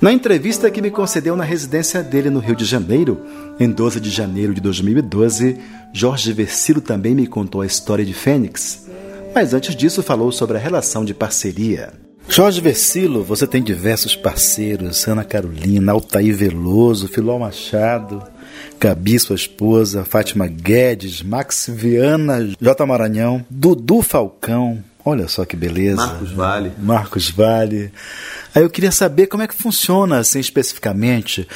Na 0.04 0.12
entrevista 0.12 0.70
que 0.70 0.82
me 0.82 0.92
concedeu 0.92 1.34
na 1.34 1.46
residência 1.46 2.04
dele 2.04 2.30
no 2.30 2.42
Rio 2.42 2.58
de 2.58 2.66
Janeiro, 2.66 3.26
em 3.58 3.72
12 3.72 4.02
de 4.02 4.10
janeiro 4.10 4.54
de 4.54 4.60
2012, 4.60 5.58
Jorge 5.94 6.34
Versilo 6.34 6.82
também 6.82 7.16
me 7.16 7.26
contou 7.26 7.62
a 7.62 7.66
história 7.66 8.04
de 8.04 8.14
Fênix. 8.14 8.86
Mas 9.34 9.54
antes 9.54 9.74
disso, 9.74 10.04
falou 10.04 10.30
sobre 10.30 10.58
a 10.58 10.60
relação 10.60 11.06
de 11.06 11.14
parceria. 11.14 11.94
Jorge 12.28 12.60
Versilo, 12.60 13.24
você 13.24 13.48
tem 13.48 13.64
diversos 13.64 14.14
parceiros: 14.14 15.08
Ana 15.08 15.24
Carolina, 15.24 15.94
Altair 15.94 16.36
Veloso, 16.36 17.08
Filó 17.08 17.40
Machado, 17.40 18.22
Gabi, 18.78 19.18
sua 19.18 19.38
esposa, 19.38 20.04
Fátima 20.04 20.48
Guedes, 20.48 21.22
Max 21.22 21.70
Viana, 21.74 22.46
J. 22.60 22.86
Maranhão, 22.86 23.46
Dudu 23.50 24.02
Falcão. 24.02 24.84
Olha 25.06 25.28
só 25.28 25.44
que 25.44 25.56
beleza. 25.56 25.98
Marcos 25.98 26.32
Vale. 26.32 26.72
Marcos 26.78 27.30
Vale. 27.30 27.92
Aí 28.56 28.62
eu 28.62 28.70
queria 28.70 28.92
saber 28.92 29.28
como 29.28 29.42
é 29.42 29.48
que 29.48 29.56
funciona, 29.56 30.20
assim, 30.20 30.40
especificamente, 30.40 31.48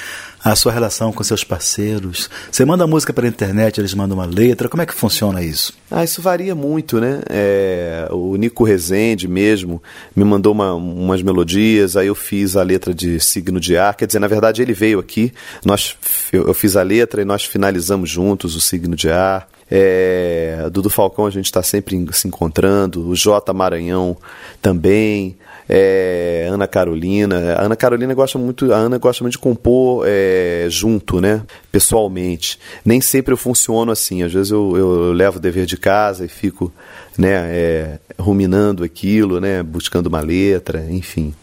a 0.44 0.56
sua 0.56 0.72
relação 0.72 1.12
com 1.12 1.24
seus 1.24 1.44
parceiros. 1.44 2.30
Você 2.52 2.66
manda 2.66 2.88
música 2.88 3.14
pela 3.14 3.28
internet, 3.28 3.80
eles 3.80 3.94
mandam 3.94 4.18
uma 4.18 4.26
letra. 4.26 4.68
Como 4.68 4.82
é 4.82 4.86
que 4.86 4.94
funciona 4.94 5.44
isso? 5.44 5.74
Ah, 5.92 6.04
isso 6.04 6.22
varia 6.22 6.56
muito, 6.56 7.00
né? 7.00 7.22
É, 7.30 8.08
o 8.12 8.36
Nico 8.36 8.64
Rezende 8.64 9.28
mesmo 9.28 9.82
me 10.16 10.24
mandou 10.24 10.54
uma, 10.54 10.74
umas 10.74 11.22
melodias, 11.22 11.96
aí 11.96 12.08
eu 12.08 12.16
fiz 12.16 12.56
a 12.56 12.64
letra 12.64 12.94
de 12.94 13.20
Signo 13.20 13.60
de 13.60 13.78
Ar. 13.78 13.96
Quer 13.96 14.08
dizer, 14.08 14.20
na 14.20 14.28
verdade 14.28 14.62
ele 14.62 14.74
veio 14.74 15.00
aqui, 15.00 15.32
nós, 15.64 15.96
eu, 16.32 16.48
eu 16.48 16.54
fiz 16.54 16.76
a 16.76 16.82
letra 16.82 17.22
e 17.22 17.26
nós 17.26 17.46
finalizamos 17.46 18.10
juntos 18.10 18.56
o 18.56 18.62
Signo 18.62 18.96
de 18.96 19.10
Ar. 19.10 19.48
É, 19.70 20.70
Dudu 20.72 20.90
Falcão 20.90 21.26
a 21.26 21.30
gente 21.30 21.46
está 21.46 21.62
sempre 21.62 22.08
se 22.14 22.28
encontrando, 22.28 23.10
o 23.10 23.16
J 23.16 23.54
Maranhão 23.54 24.16
também, 24.62 25.36
é, 25.70 26.48
Ana 26.50 26.68
Carolina. 26.68 27.56
A 27.56 27.66
Ana 27.66 27.76
Carolina 27.76 28.14
gosta 28.14 28.38
muito, 28.38 28.72
a 28.74 28.78
Ana 28.78 28.98
gosta 28.98 29.24
muito 29.24 29.34
de 29.34 29.40
compor 29.40 30.06
é, 30.08 30.68
junto, 30.70 31.20
né? 31.20 31.42
Pessoalmente. 31.72 32.60
Nem 32.86 33.02
sempre 33.02 33.34
eu 33.34 33.38
funciono 33.38 33.92
assim. 33.92 34.24
Às 34.24 34.34
vezes 34.34 34.52
eu, 34.52 34.78
eu 34.78 35.14
levo 35.14 35.38
o 35.38 35.42
dever 35.42 35.66
de 35.66 35.78
casa 35.78 36.26
e 36.26 36.28
fico, 36.28 36.72
né, 37.18 37.34
é, 37.34 38.00
ruminando 38.20 38.84
aquilo, 38.84 39.40
né? 39.40 39.62
Buscando 39.64 40.08
uma 40.08 40.22
letra, 40.22 40.86
enfim. 40.90 41.34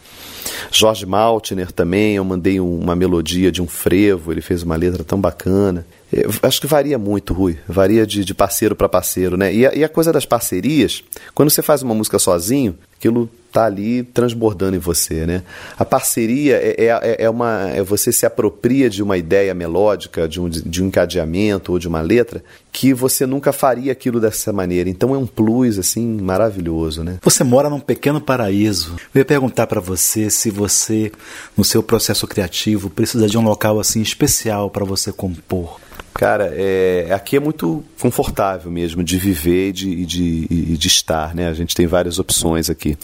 Jorge 0.71 1.05
Maltner 1.05 1.71
também, 1.71 2.15
eu 2.15 2.23
mandei 2.23 2.59
uma 2.59 2.95
melodia 2.95 3.51
de 3.51 3.61
um 3.61 3.67
frevo, 3.67 4.31
ele 4.31 4.41
fez 4.41 4.63
uma 4.63 4.75
letra 4.75 5.03
tão 5.03 5.19
bacana. 5.19 5.85
Eu 6.11 6.29
acho 6.43 6.61
que 6.61 6.67
varia 6.67 6.97
muito, 6.97 7.33
Rui. 7.33 7.57
Varia 7.67 8.05
de, 8.05 8.23
de 8.23 8.33
parceiro 8.33 8.75
para 8.75 8.87
parceiro, 8.87 9.37
né? 9.37 9.53
E 9.53 9.65
a, 9.65 9.73
e 9.73 9.83
a, 9.83 9.89
coisa 9.89 10.13
das 10.13 10.25
parcerias, 10.25 11.03
quando 11.33 11.49
você 11.49 11.61
faz 11.61 11.81
uma 11.81 11.95
música 11.95 12.19
sozinho, 12.19 12.77
aquilo 12.97 13.29
tá 13.55 13.65
ali 13.65 14.03
transbordando 14.03 14.75
em 14.75 14.79
você, 14.79 15.25
né? 15.25 15.41
A 15.79 15.85
parceria 15.85 16.57
é, 16.57 16.75
é, 16.77 17.23
é 17.23 17.29
uma 17.29 17.69
é 17.69 17.81
você 17.81 18.11
se 18.11 18.25
apropria 18.25 18.89
de 18.89 19.01
uma 19.01 19.17
ideia 19.17 19.53
melódica, 19.53 20.27
de 20.27 20.41
um, 20.41 20.49
de 20.49 20.83
um 20.83 20.87
encadeamento 20.87 21.71
ou 21.71 21.79
de 21.79 21.87
uma 21.87 22.01
letra 22.01 22.43
que 22.73 22.93
você 22.93 23.25
nunca 23.25 23.53
faria 23.53 23.93
aquilo 23.93 24.19
dessa 24.19 24.51
maneira. 24.51 24.89
Então 24.89 25.15
é 25.15 25.17
um 25.17 25.25
plus 25.25 25.79
assim 25.79 26.05
maravilhoso, 26.21 27.01
né? 27.01 27.17
Você 27.21 27.45
mora 27.45 27.69
num 27.69 27.79
pequeno 27.79 28.19
paraíso. 28.19 28.97
Eu 29.13 29.19
ia 29.19 29.25
perguntar 29.25 29.67
para 29.67 29.79
você 29.79 30.29
se 30.29 30.51
você 30.51 31.09
no 31.55 31.63
seu 31.63 31.81
processo 31.81 32.27
criativo 32.27 32.89
precisa 32.89 33.25
de 33.27 33.37
um 33.37 33.43
local 33.43 33.79
assim 33.79 34.01
especial 34.01 34.69
para 34.69 34.83
você 34.83 35.13
compor. 35.13 35.79
Cara, 36.17 36.49
é, 36.55 37.09
aqui 37.11 37.35
é 37.35 37.41
muito 37.41 37.83
confortável 37.99 38.71
mesmo 38.71 39.03
de 39.03 39.17
viver 39.17 39.67
e 39.67 39.73
de, 39.73 40.05
de, 40.05 40.77
de, 40.77 40.87
estar, 40.87 41.35
né? 41.35 41.49
A 41.49 41.53
gente 41.53 41.75
tem 41.75 41.85
várias 41.85 42.19
opções 42.19 42.69
aqui. 42.69 42.97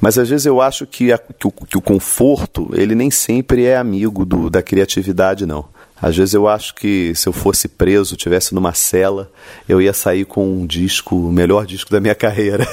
Mas 0.00 0.16
às 0.16 0.30
vezes 0.30 0.46
eu 0.46 0.62
acho 0.62 0.86
que, 0.86 1.12
a, 1.12 1.18
que, 1.18 1.46
o, 1.46 1.50
que 1.52 1.76
o 1.76 1.82
conforto, 1.82 2.70
ele 2.72 2.94
nem 2.94 3.10
sempre 3.10 3.66
é 3.66 3.76
amigo 3.76 4.24
do, 4.24 4.48
da 4.48 4.62
criatividade, 4.62 5.44
não. 5.44 5.66
Às 6.00 6.16
vezes 6.16 6.32
eu 6.32 6.48
acho 6.48 6.74
que 6.74 7.14
se 7.14 7.28
eu 7.28 7.34
fosse 7.34 7.68
preso, 7.68 8.16
tivesse 8.16 8.54
numa 8.54 8.72
cela, 8.72 9.30
eu 9.68 9.80
ia 9.80 9.92
sair 9.92 10.24
com 10.24 10.46
um 10.46 10.66
disco, 10.66 11.16
o 11.16 11.30
melhor 11.30 11.66
disco 11.66 11.90
da 11.90 12.00
minha 12.00 12.14
carreira. 12.16 12.66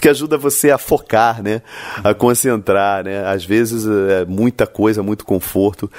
Porque 0.00 0.08
ajuda 0.08 0.38
você 0.38 0.70
a 0.70 0.78
focar, 0.78 1.42
né? 1.42 1.60
A 2.02 2.14
concentrar, 2.14 3.04
né? 3.04 3.22
Às 3.26 3.44
vezes 3.44 3.86
é 3.86 4.24
muita 4.24 4.66
coisa, 4.66 5.02
muito 5.02 5.26
conforto. 5.26 5.90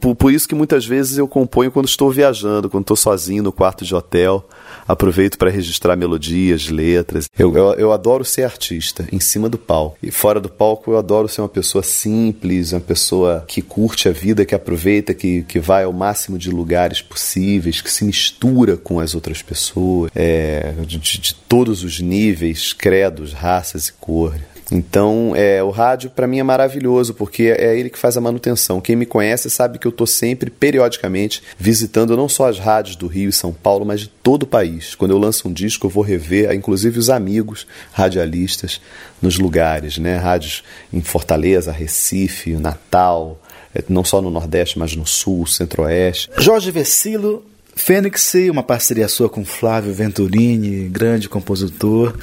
Por, 0.00 0.16
por 0.16 0.32
isso 0.32 0.48
que 0.48 0.54
muitas 0.54 0.86
vezes 0.86 1.18
eu 1.18 1.28
componho 1.28 1.70
quando 1.70 1.86
estou 1.86 2.10
viajando, 2.10 2.70
quando 2.70 2.84
estou 2.84 2.96
sozinho 2.96 3.42
no 3.42 3.52
quarto 3.52 3.84
de 3.84 3.94
hotel 3.94 4.48
aproveito 4.86 5.38
para 5.38 5.50
registrar 5.50 5.96
melodias, 5.96 6.68
letras. 6.68 7.28
Eu, 7.38 7.54
eu, 7.56 7.72
eu, 7.74 7.92
adoro 7.92 8.24
ser 8.24 8.44
artista 8.44 9.06
em 9.12 9.20
cima 9.20 9.48
do 9.48 9.58
palco. 9.58 9.98
E 10.02 10.10
fora 10.10 10.40
do 10.40 10.48
palco 10.48 10.92
eu 10.92 10.98
adoro 10.98 11.28
ser 11.28 11.40
uma 11.40 11.48
pessoa 11.48 11.82
simples, 11.82 12.72
uma 12.72 12.80
pessoa 12.80 13.44
que 13.46 13.62
curte 13.62 14.08
a 14.08 14.12
vida, 14.12 14.44
que 14.44 14.54
aproveita, 14.54 15.14
que, 15.14 15.42
que 15.42 15.58
vai 15.58 15.84
ao 15.84 15.92
máximo 15.92 16.38
de 16.38 16.50
lugares 16.50 17.00
possíveis, 17.00 17.80
que 17.80 17.90
se 17.90 18.04
mistura 18.04 18.76
com 18.76 19.00
as 19.00 19.14
outras 19.14 19.42
pessoas, 19.42 20.10
é, 20.14 20.72
de, 20.86 20.98
de 20.98 21.34
todos 21.34 21.82
os 21.82 22.00
níveis, 22.00 22.72
credos, 22.72 23.32
raças 23.32 23.88
e 23.88 23.92
cores. 23.92 24.51
Então, 24.72 25.34
é, 25.36 25.62
o 25.62 25.68
rádio 25.68 26.08
para 26.08 26.26
mim 26.26 26.38
é 26.38 26.42
maravilhoso, 26.42 27.12
porque 27.12 27.54
é 27.56 27.78
ele 27.78 27.90
que 27.90 27.98
faz 27.98 28.16
a 28.16 28.20
manutenção. 28.22 28.80
Quem 28.80 28.96
me 28.96 29.04
conhece 29.04 29.50
sabe 29.50 29.78
que 29.78 29.86
eu 29.86 29.90
estou 29.90 30.06
sempre, 30.06 30.50
periodicamente, 30.50 31.42
visitando 31.58 32.16
não 32.16 32.26
só 32.26 32.48
as 32.48 32.58
rádios 32.58 32.96
do 32.96 33.06
Rio 33.06 33.28
e 33.28 33.32
São 33.32 33.52
Paulo, 33.52 33.84
mas 33.84 34.00
de 34.00 34.08
todo 34.08 34.44
o 34.44 34.46
país. 34.46 34.94
Quando 34.94 35.10
eu 35.10 35.18
lanço 35.18 35.46
um 35.46 35.52
disco, 35.52 35.86
eu 35.86 35.90
vou 35.90 36.02
rever, 36.02 36.50
inclusive, 36.52 36.98
os 36.98 37.10
amigos 37.10 37.66
radialistas 37.92 38.80
nos 39.20 39.38
lugares, 39.38 39.98
né? 39.98 40.16
Rádios 40.16 40.64
em 40.90 41.02
Fortaleza, 41.02 41.70
Recife, 41.70 42.52
Natal, 42.52 43.38
é, 43.74 43.84
não 43.90 44.04
só 44.04 44.22
no 44.22 44.30
Nordeste, 44.30 44.78
mas 44.78 44.96
no 44.96 45.06
Sul, 45.06 45.46
Centro-Oeste. 45.46 46.30
Jorge 46.38 46.70
Vecilo 46.70 47.44
Fênix, 47.74 48.34
uma 48.50 48.62
parceria 48.62 49.08
sua 49.08 49.28
com 49.28 49.44
Flávio 49.44 49.92
Venturini, 49.92 50.88
grande 50.88 51.28
compositor. 51.28 52.16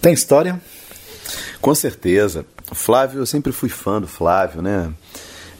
Tem 0.00 0.12
história? 0.12 0.60
Com 1.60 1.74
certeza. 1.74 2.44
Flávio, 2.72 3.20
eu 3.20 3.26
sempre 3.26 3.52
fui 3.52 3.68
fã 3.68 4.00
do 4.00 4.06
Flávio, 4.06 4.62
né? 4.62 4.92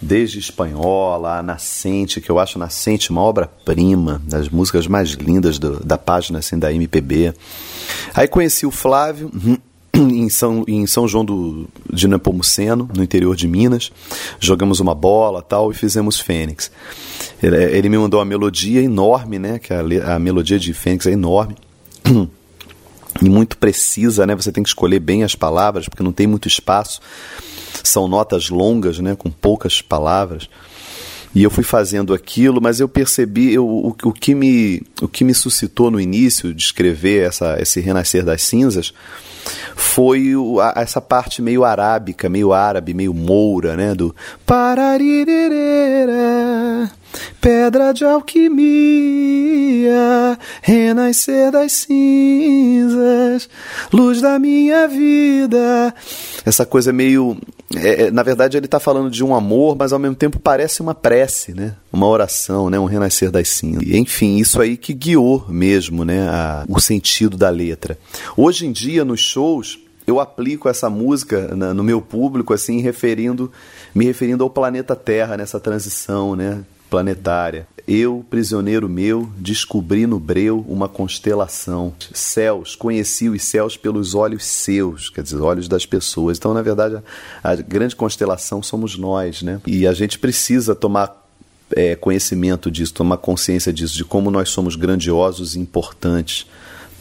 Desde 0.00 0.38
Espanhola, 0.38 1.38
a 1.38 1.42
Nascente, 1.42 2.20
que 2.20 2.30
eu 2.30 2.38
acho 2.38 2.58
Nascente 2.58 3.10
uma 3.10 3.22
obra-prima, 3.22 4.20
das 4.24 4.48
músicas 4.48 4.86
mais 4.86 5.10
lindas 5.10 5.58
do, 5.58 5.82
da 5.84 5.96
página 5.96 6.40
assim, 6.40 6.58
da 6.58 6.72
MPB. 6.72 7.32
Aí 8.14 8.28
conheci 8.28 8.66
o 8.66 8.70
Flávio 8.70 9.30
em 9.94 10.28
São, 10.28 10.64
em 10.68 10.86
São 10.86 11.08
João 11.08 11.24
do, 11.24 11.66
de 11.90 12.06
Nepomuceno, 12.06 12.88
no 12.94 13.02
interior 13.02 13.34
de 13.34 13.48
Minas. 13.48 13.90
Jogamos 14.38 14.80
uma 14.80 14.94
bola 14.94 15.40
tal 15.40 15.70
e 15.70 15.74
fizemos 15.74 16.20
Fênix. 16.20 16.70
Ele, 17.42 17.56
ele 17.56 17.88
me 17.88 17.98
mandou 17.98 18.20
uma 18.20 18.26
melodia 18.26 18.82
enorme, 18.82 19.38
né? 19.38 19.58
Que 19.58 19.72
a, 19.72 20.14
a 20.14 20.18
melodia 20.18 20.58
de 20.58 20.74
Fênix 20.74 21.06
é 21.06 21.12
enorme. 21.12 21.56
e 23.22 23.28
muito 23.28 23.56
precisa, 23.58 24.26
né? 24.26 24.34
Você 24.34 24.52
tem 24.52 24.62
que 24.62 24.68
escolher 24.68 25.00
bem 25.00 25.24
as 25.24 25.34
palavras, 25.34 25.88
porque 25.88 26.02
não 26.02 26.12
tem 26.12 26.26
muito 26.26 26.48
espaço. 26.48 27.00
São 27.82 28.08
notas 28.08 28.50
longas, 28.50 28.98
né? 28.98 29.14
Com 29.16 29.30
poucas 29.30 29.80
palavras. 29.80 30.48
E 31.36 31.42
eu 31.42 31.50
fui 31.50 31.62
fazendo 31.62 32.14
aquilo, 32.14 32.62
mas 32.62 32.80
eu 32.80 32.88
percebi 32.88 33.52
eu, 33.52 33.68
o, 33.68 33.88
o, 33.88 34.10
que 34.10 34.34
me, 34.34 34.82
o 35.02 35.06
que 35.06 35.22
me 35.22 35.34
suscitou 35.34 35.90
no 35.90 36.00
início 36.00 36.54
de 36.54 36.62
escrever 36.62 37.26
essa, 37.26 37.58
esse 37.60 37.78
Renascer 37.78 38.24
das 38.24 38.40
Cinzas 38.40 38.94
foi 39.74 40.34
o, 40.34 40.58
a, 40.60 40.72
essa 40.76 40.98
parte 40.98 41.42
meio 41.42 41.62
arábica, 41.62 42.30
meio 42.30 42.54
árabe, 42.54 42.94
meio 42.94 43.12
moura, 43.12 43.76
né? 43.76 43.94
Do 43.94 44.16
pararirerera, 44.46 46.90
pedra 47.38 47.92
de 47.92 48.06
alquimia, 48.06 49.84
renascer 50.62 51.52
das 51.52 51.72
cinzas, 51.72 53.46
luz 53.92 54.22
da 54.22 54.38
minha 54.38 54.88
vida. 54.88 55.94
Essa 56.46 56.64
coisa 56.64 56.94
meio. 56.94 57.36
É, 57.74 58.04
é 58.04 58.10
na 58.10 58.22
verdade, 58.22 58.56
ele 58.56 58.66
está 58.66 58.78
falando 58.78 59.10
de 59.10 59.24
um 59.24 59.34
amor, 59.34 59.76
mas 59.76 59.92
ao 59.92 59.98
mesmo 59.98 60.14
tempo 60.14 60.38
parece 60.38 60.80
uma 60.80 60.94
prece, 60.94 61.52
né? 61.52 61.74
Uma 61.92 62.06
oração, 62.06 62.70
né? 62.70 62.78
Um 62.78 62.84
renascer 62.84 63.30
das 63.30 63.48
cinzas. 63.48 63.88
Enfim, 63.88 64.36
isso 64.36 64.60
aí 64.60 64.76
que 64.76 64.92
guiou 64.92 65.44
mesmo, 65.48 66.04
né? 66.04 66.28
A, 66.28 66.64
o 66.68 66.80
sentido 66.80 67.36
da 67.36 67.50
letra. 67.50 67.98
Hoje 68.36 68.66
em 68.66 68.72
dia, 68.72 69.04
nos 69.04 69.20
shows, 69.20 69.78
eu 70.06 70.20
aplico 70.20 70.68
essa 70.68 70.88
música 70.88 71.48
no 71.48 71.82
meu 71.82 72.00
público, 72.00 72.54
assim, 72.54 72.80
referindo, 72.80 73.50
me 73.94 74.04
referindo 74.04 74.44
ao 74.44 74.50
planeta 74.50 74.94
Terra 74.94 75.36
nessa 75.36 75.58
transição, 75.58 76.36
né? 76.36 76.62
Planetária. 76.88 77.66
Eu, 77.86 78.24
prisioneiro 78.28 78.88
meu, 78.88 79.30
descobri 79.38 80.06
no 80.06 80.18
breu 80.18 80.64
uma 80.68 80.88
constelação. 80.88 81.92
Céus, 82.12 82.74
conheci 82.74 83.28
os 83.28 83.44
céus 83.44 83.76
pelos 83.76 84.14
olhos 84.14 84.44
seus, 84.44 85.08
quer 85.08 85.22
dizer, 85.22 85.40
olhos 85.40 85.68
das 85.68 85.86
pessoas. 85.86 86.36
Então, 86.36 86.52
na 86.52 86.62
verdade, 86.62 86.96
a, 86.96 87.50
a 87.50 87.54
grande 87.54 87.94
constelação 87.94 88.60
somos 88.60 88.98
nós, 88.98 89.42
né? 89.42 89.60
E 89.66 89.86
a 89.86 89.92
gente 89.92 90.18
precisa 90.18 90.74
tomar 90.74 91.24
é, 91.74 91.94
conhecimento 91.94 92.70
disso, 92.70 92.92
tomar 92.92 93.18
consciência 93.18 93.72
disso, 93.72 93.94
de 93.94 94.04
como 94.04 94.30
nós 94.30 94.48
somos 94.48 94.74
grandiosos 94.74 95.54
e 95.54 95.60
importantes 95.60 96.46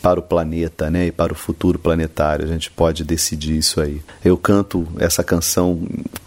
para 0.06 0.20
o 0.20 0.24
planeta, 0.24 0.88
né, 0.92 1.08
e 1.08 1.12
para 1.12 1.34
o 1.34 1.36
futuro 1.36 1.80
planetário. 1.80 2.46
A 2.46 2.48
gente 2.48 2.70
pode 2.70 3.04
decidir 3.04 3.58
isso 3.58 3.82
aí. 3.82 4.04
Eu 4.24 4.38
canto 4.38 4.88
essa 5.00 5.24
canção 5.24 5.82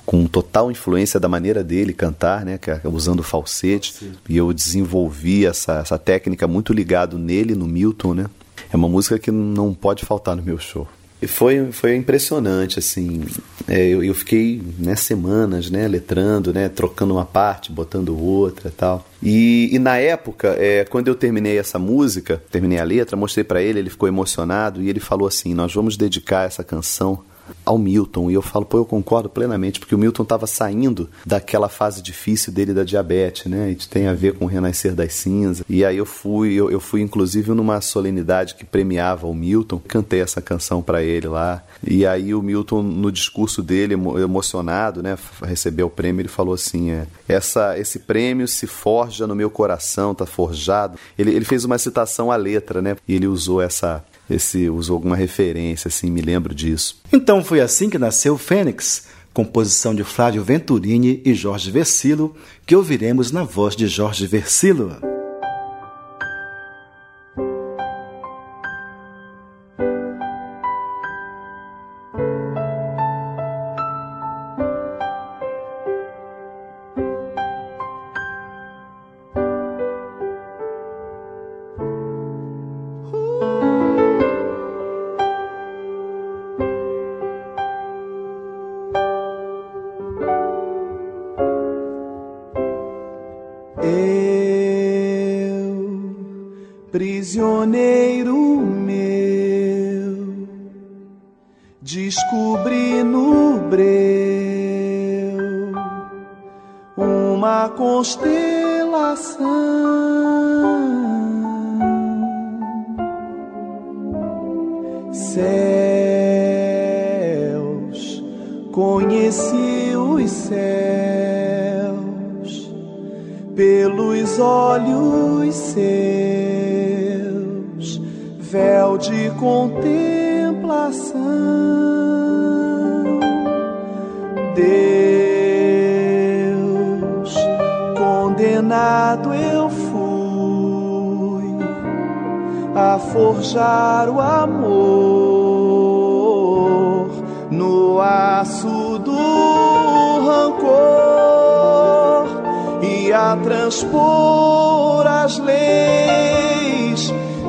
com 0.05 0.26
total 0.26 0.68
influência 0.68 1.20
da 1.20 1.29
maneira 1.29 1.62
dele 1.62 1.93
cantar, 1.93 2.45
né, 2.45 2.59
é 2.66 2.89
usando 2.89 3.22
falsete, 3.22 4.11
e 4.29 4.37
eu 4.37 4.53
desenvolvi 4.53 5.47
essa, 5.47 5.74
essa 5.74 5.97
técnica 5.97 6.49
muito 6.49 6.72
ligado 6.72 7.20
nele, 7.20 7.55
no 7.55 7.68
Milton, 7.68 8.14
né. 8.14 8.26
É 8.72 8.76
uma 8.76 8.89
música 8.89 9.16
que 9.16 9.31
não 9.31 9.72
pode 9.72 10.05
faltar 10.05 10.35
no 10.35 10.43
meu 10.43 10.59
show. 10.59 10.89
E 11.21 11.27
foi, 11.27 11.73
foi 11.73 11.97
impressionante, 11.97 12.79
assim. 12.79 13.25
É, 13.66 13.87
eu, 13.87 14.03
eu 14.03 14.14
fiquei 14.14 14.62
né, 14.79 14.95
semanas, 14.95 15.71
né, 15.71 15.87
letrando, 15.89 16.53
né, 16.53 16.69
trocando 16.69 17.14
uma 17.14 17.25
parte, 17.25 17.73
botando 17.73 18.16
outra 18.16 18.73
tal. 18.75 19.05
E, 19.23 19.69
e 19.73 19.79
na 19.79 19.97
época, 19.97 20.57
é, 20.59 20.85
quando 20.85 21.09
eu 21.09 21.14
terminei 21.14 21.59
essa 21.59 21.79
música, 21.79 22.43
terminei 22.51 22.79
a 22.79 22.85
letra, 22.85 23.16
mostrei 23.16 23.45
para 23.45 23.61
ele, 23.61 23.81
ele 23.81 23.91
ficou 23.91 24.09
emocionado 24.09 24.81
e 24.81 24.89
ele 24.89 25.01
falou 25.01 25.27
assim: 25.27 25.55
Nós 25.55 25.75
vamos 25.75 25.97
dedicar 25.97 26.47
essa 26.47 26.62
canção 26.62 27.25
ao 27.65 27.79
Milton. 27.79 28.31
E 28.31 28.35
eu 28.35 28.43
falo, 28.43 28.65
pô, 28.65 28.79
eu 28.79 28.85
concordo 28.85 29.29
plenamente, 29.29 29.81
porque 29.81 29.95
o 29.95 29.99
Milton 29.99 30.23
estava 30.23 30.47
saindo 30.47 31.09
daquela 31.25 31.69
fase 31.69 32.03
difícil 32.03 32.53
dele 32.53 32.73
da 32.73 32.85
diabetes, 32.85 33.47
né? 33.47 33.71
E 33.71 33.75
tem 33.75 34.09
a 34.09 34.15
ver 34.15 34.35
com 34.35 34.45
o 34.45 34.49
renascer 34.49 34.95
das 34.95 35.15
cinzas. 35.15 35.65
E 35.69 35.85
aí 35.85 35.97
eu 35.97 36.07
fui, 36.07 36.55
eu, 36.55 36.71
eu 36.71 36.81
fui 36.81 37.01
inclusive 37.01 37.53
numa 37.53 37.81
solenidade 37.81 38.55
que 38.55 38.65
premiava 38.65 39.27
o 39.27 39.35
Milton, 39.35 39.81
cantei 39.87 40.21
essa 40.21 40.41
canção 40.41 40.83
para 40.83 41.03
ele 41.03 41.29
lá. 41.29 41.63
E 41.87 42.07
aí 42.07 42.35
o 42.35 42.43
Milton, 42.43 42.83
no 42.83 43.13
discurso 43.13 43.63
dele, 43.63 43.95
emocionado, 43.95 45.03
né, 45.03 45.17
recebeu 45.43 45.87
o 45.87 45.91
prêmio, 45.91 46.23
ele 46.23 46.29
falou 46.29 46.55
assim: 46.55 46.91
é, 46.91 47.07
essa, 47.29 47.79
esse 47.79 48.01
prêmio 48.01 48.49
se 48.49 48.67
forja 48.67 49.27
no 49.27 49.35
meu 49.35 49.51
coração, 49.51 50.15
tá 50.15 50.27
forjado. 50.27 50.99
Ele, 51.19 51.33
ele 51.35 51.45
fez 51.45 51.65
uma 51.65 51.79
citação 51.79 52.31
à 52.31 52.37
letra, 52.37 52.81
né? 52.83 52.97
E 53.07 53.15
ele 53.15 53.27
usou 53.27 53.61
essa 53.61 54.05
esse 54.31 54.68
usou 54.68 54.95
alguma 54.95 55.16
referência, 55.16 55.89
assim, 55.89 56.11
me 56.11 56.20
lembro 56.20 56.55
disso. 56.55 57.01
Então 57.12 57.43
foi 57.43 57.61
assim 57.61 57.89
que 57.89 57.99
nasceu 57.99 58.37
Fênix, 58.37 59.07
composição 59.33 59.95
de 59.95 60.05
Flávio 60.05 60.43
Venturini 60.43 61.22
e 61.24 61.35
Jorge 61.35 61.70
Versilo, 61.70 62.35
que 62.66 62.76
ouviremos 62.76 63.31
na 63.31 63.45
voz 63.45 63.74
de 63.74 63.87
Jorge 63.87 64.26
Versilo. 64.26 65.18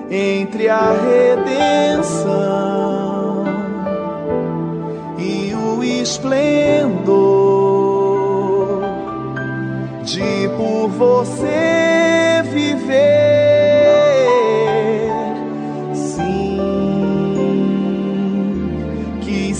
entre 0.09 0.69
a 0.69 0.93
redenção 0.93 2.23
e 5.17 5.53
o 5.53 5.83
esplendor 5.83 7.25
de 10.03 10.49
por 10.57 10.87
você 10.89 12.43
viver. 12.51 13.25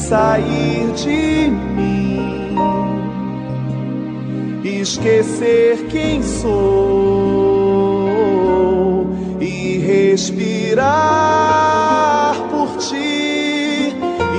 Sair 0.08 0.92
de 0.94 1.50
mim, 1.50 1.65
esquecer 4.86 5.88
quem 5.88 6.22
sou 6.22 6.54
e 9.42 9.80
respirar 9.80 10.86
por 12.52 12.78
ti 12.78 13.96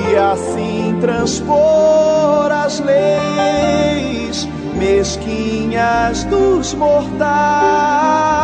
e 0.09 0.17
assim 0.17 0.97
transpor 1.01 2.53
as 2.53 2.79
leis 2.79 4.47
mesquinhas 4.79 6.23
dos 6.25 6.75
mortais. 6.75 8.36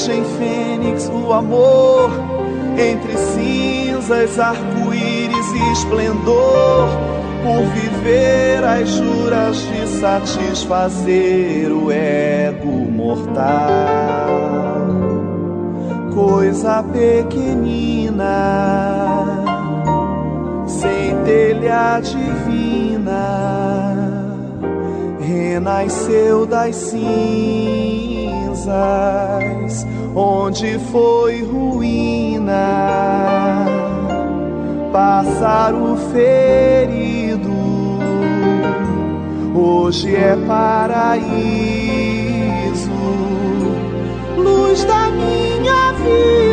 Virgem 0.00 0.24
Fênix, 0.38 1.10
o 1.12 1.30
amor 1.30 2.10
entre 2.78 3.14
cinzas, 3.18 4.38
arco-íris 4.38 5.52
e 5.52 5.72
esplendor, 5.72 6.88
por 7.44 7.62
viver 7.74 8.64
as 8.64 8.88
juras 8.88 9.58
de 9.58 9.86
satisfazer 10.00 11.70
o 11.70 11.92
ego 11.92 12.90
mortal. 12.90 13.44
Coisa 16.14 16.82
pequenina, 16.82 18.24
centelha 20.66 22.00
divina, 22.00 23.18
renasceu 25.20 26.46
das 26.46 26.74
cinzas, 26.74 28.09
onde 30.14 30.78
foi 30.90 31.42
ruína, 31.42 32.54
pássaro 34.92 35.96
ferido, 36.12 37.50
hoje 39.54 40.14
é 40.14 40.36
paraíso, 40.46 41.20
luz 44.36 44.84
da 44.84 45.10
minha 45.10 45.92
vida, 45.92 46.49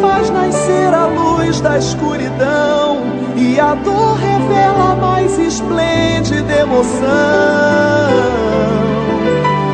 faz 0.00 0.30
nascer 0.30 0.94
a 0.94 1.06
luz 1.06 1.60
da 1.60 1.78
escuridão 1.78 3.02
e 3.36 3.58
a 3.58 3.74
dor 3.74 4.16
revela 4.16 4.92
a 4.92 4.96
mais 4.96 5.38
esplêndida 5.38 6.60
emoção. 6.60 7.08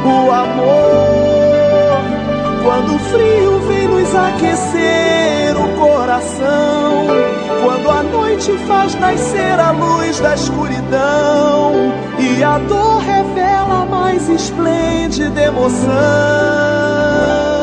O 0.05 0.31
amor, 0.31 1.99
quando 2.62 2.95
o 2.95 2.99
frio 2.99 3.59
vem 3.69 3.89
nos 3.89 4.15
aquecer 4.15 5.57
o 5.57 5.69
coração, 5.79 7.07
quando 7.65 7.91
a 7.91 8.03
noite 8.03 8.53
faz 8.67 8.95
nascer 8.97 9.59
a 9.59 9.71
luz 9.71 10.21
da 10.21 10.35
escuridão 10.35 11.73
e 12.19 12.45
a 12.45 12.59
dor 12.59 12.99
revela 12.99 13.83
a 13.83 13.87
mais 13.87 14.29
esplêndida 14.29 15.43
emoção. 15.43 17.54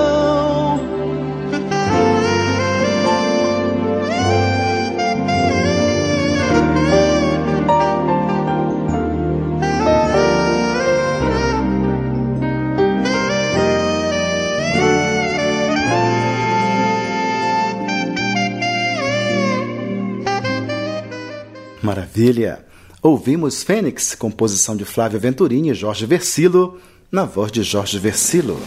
Maravilha! 22.22 22.64
Ouvimos 23.02 23.64
Fênix, 23.64 24.14
composição 24.14 24.78
de 24.78 24.86
Flávio 24.86 25.20
Venturini 25.20 25.72
e 25.72 25.74
Jorge 25.74 26.06
Versilo, 26.06 26.80
na 27.12 27.26
voz 27.26 27.52
de 27.52 27.64
Jorge 27.64 27.98
Versilo. 27.98 28.60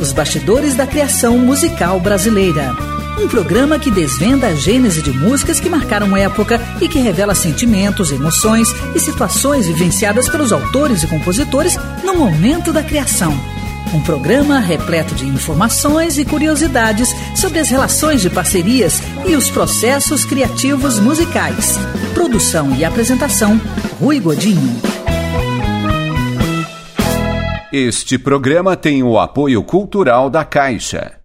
os 0.00 0.12
bastidores 0.12 0.74
da 0.74 0.86
criação 0.86 1.38
musical 1.38 2.00
brasileira. 2.00 2.74
Um 3.20 3.26
programa 3.26 3.78
que 3.78 3.90
desvenda 3.90 4.46
a 4.46 4.54
gênese 4.54 5.02
de 5.02 5.10
músicas 5.10 5.58
que 5.58 5.68
marcaram 5.68 6.16
época 6.16 6.60
e 6.80 6.88
que 6.88 7.00
revela 7.00 7.34
sentimentos, 7.34 8.12
emoções 8.12 8.68
e 8.94 9.00
situações 9.00 9.66
vivenciadas 9.66 10.28
pelos 10.28 10.52
autores 10.52 11.02
e 11.02 11.06
compositores 11.08 11.76
no 12.04 12.14
momento 12.14 12.72
da 12.72 12.82
criação. 12.82 13.57
Um 13.94 14.02
programa 14.02 14.58
repleto 14.58 15.14
de 15.14 15.26
informações 15.26 16.18
e 16.18 16.24
curiosidades 16.24 17.08
sobre 17.34 17.58
as 17.58 17.70
relações 17.70 18.20
de 18.20 18.28
parcerias 18.28 19.00
e 19.26 19.34
os 19.34 19.50
processos 19.50 20.26
criativos 20.26 20.98
musicais. 20.98 21.78
Produção 22.12 22.74
e 22.76 22.84
apresentação: 22.84 23.58
Rui 23.98 24.20
Godinho. 24.20 24.76
Este 27.72 28.18
programa 28.18 28.76
tem 28.76 29.02
o 29.02 29.18
apoio 29.18 29.62
cultural 29.62 30.28
da 30.28 30.44
Caixa. 30.44 31.17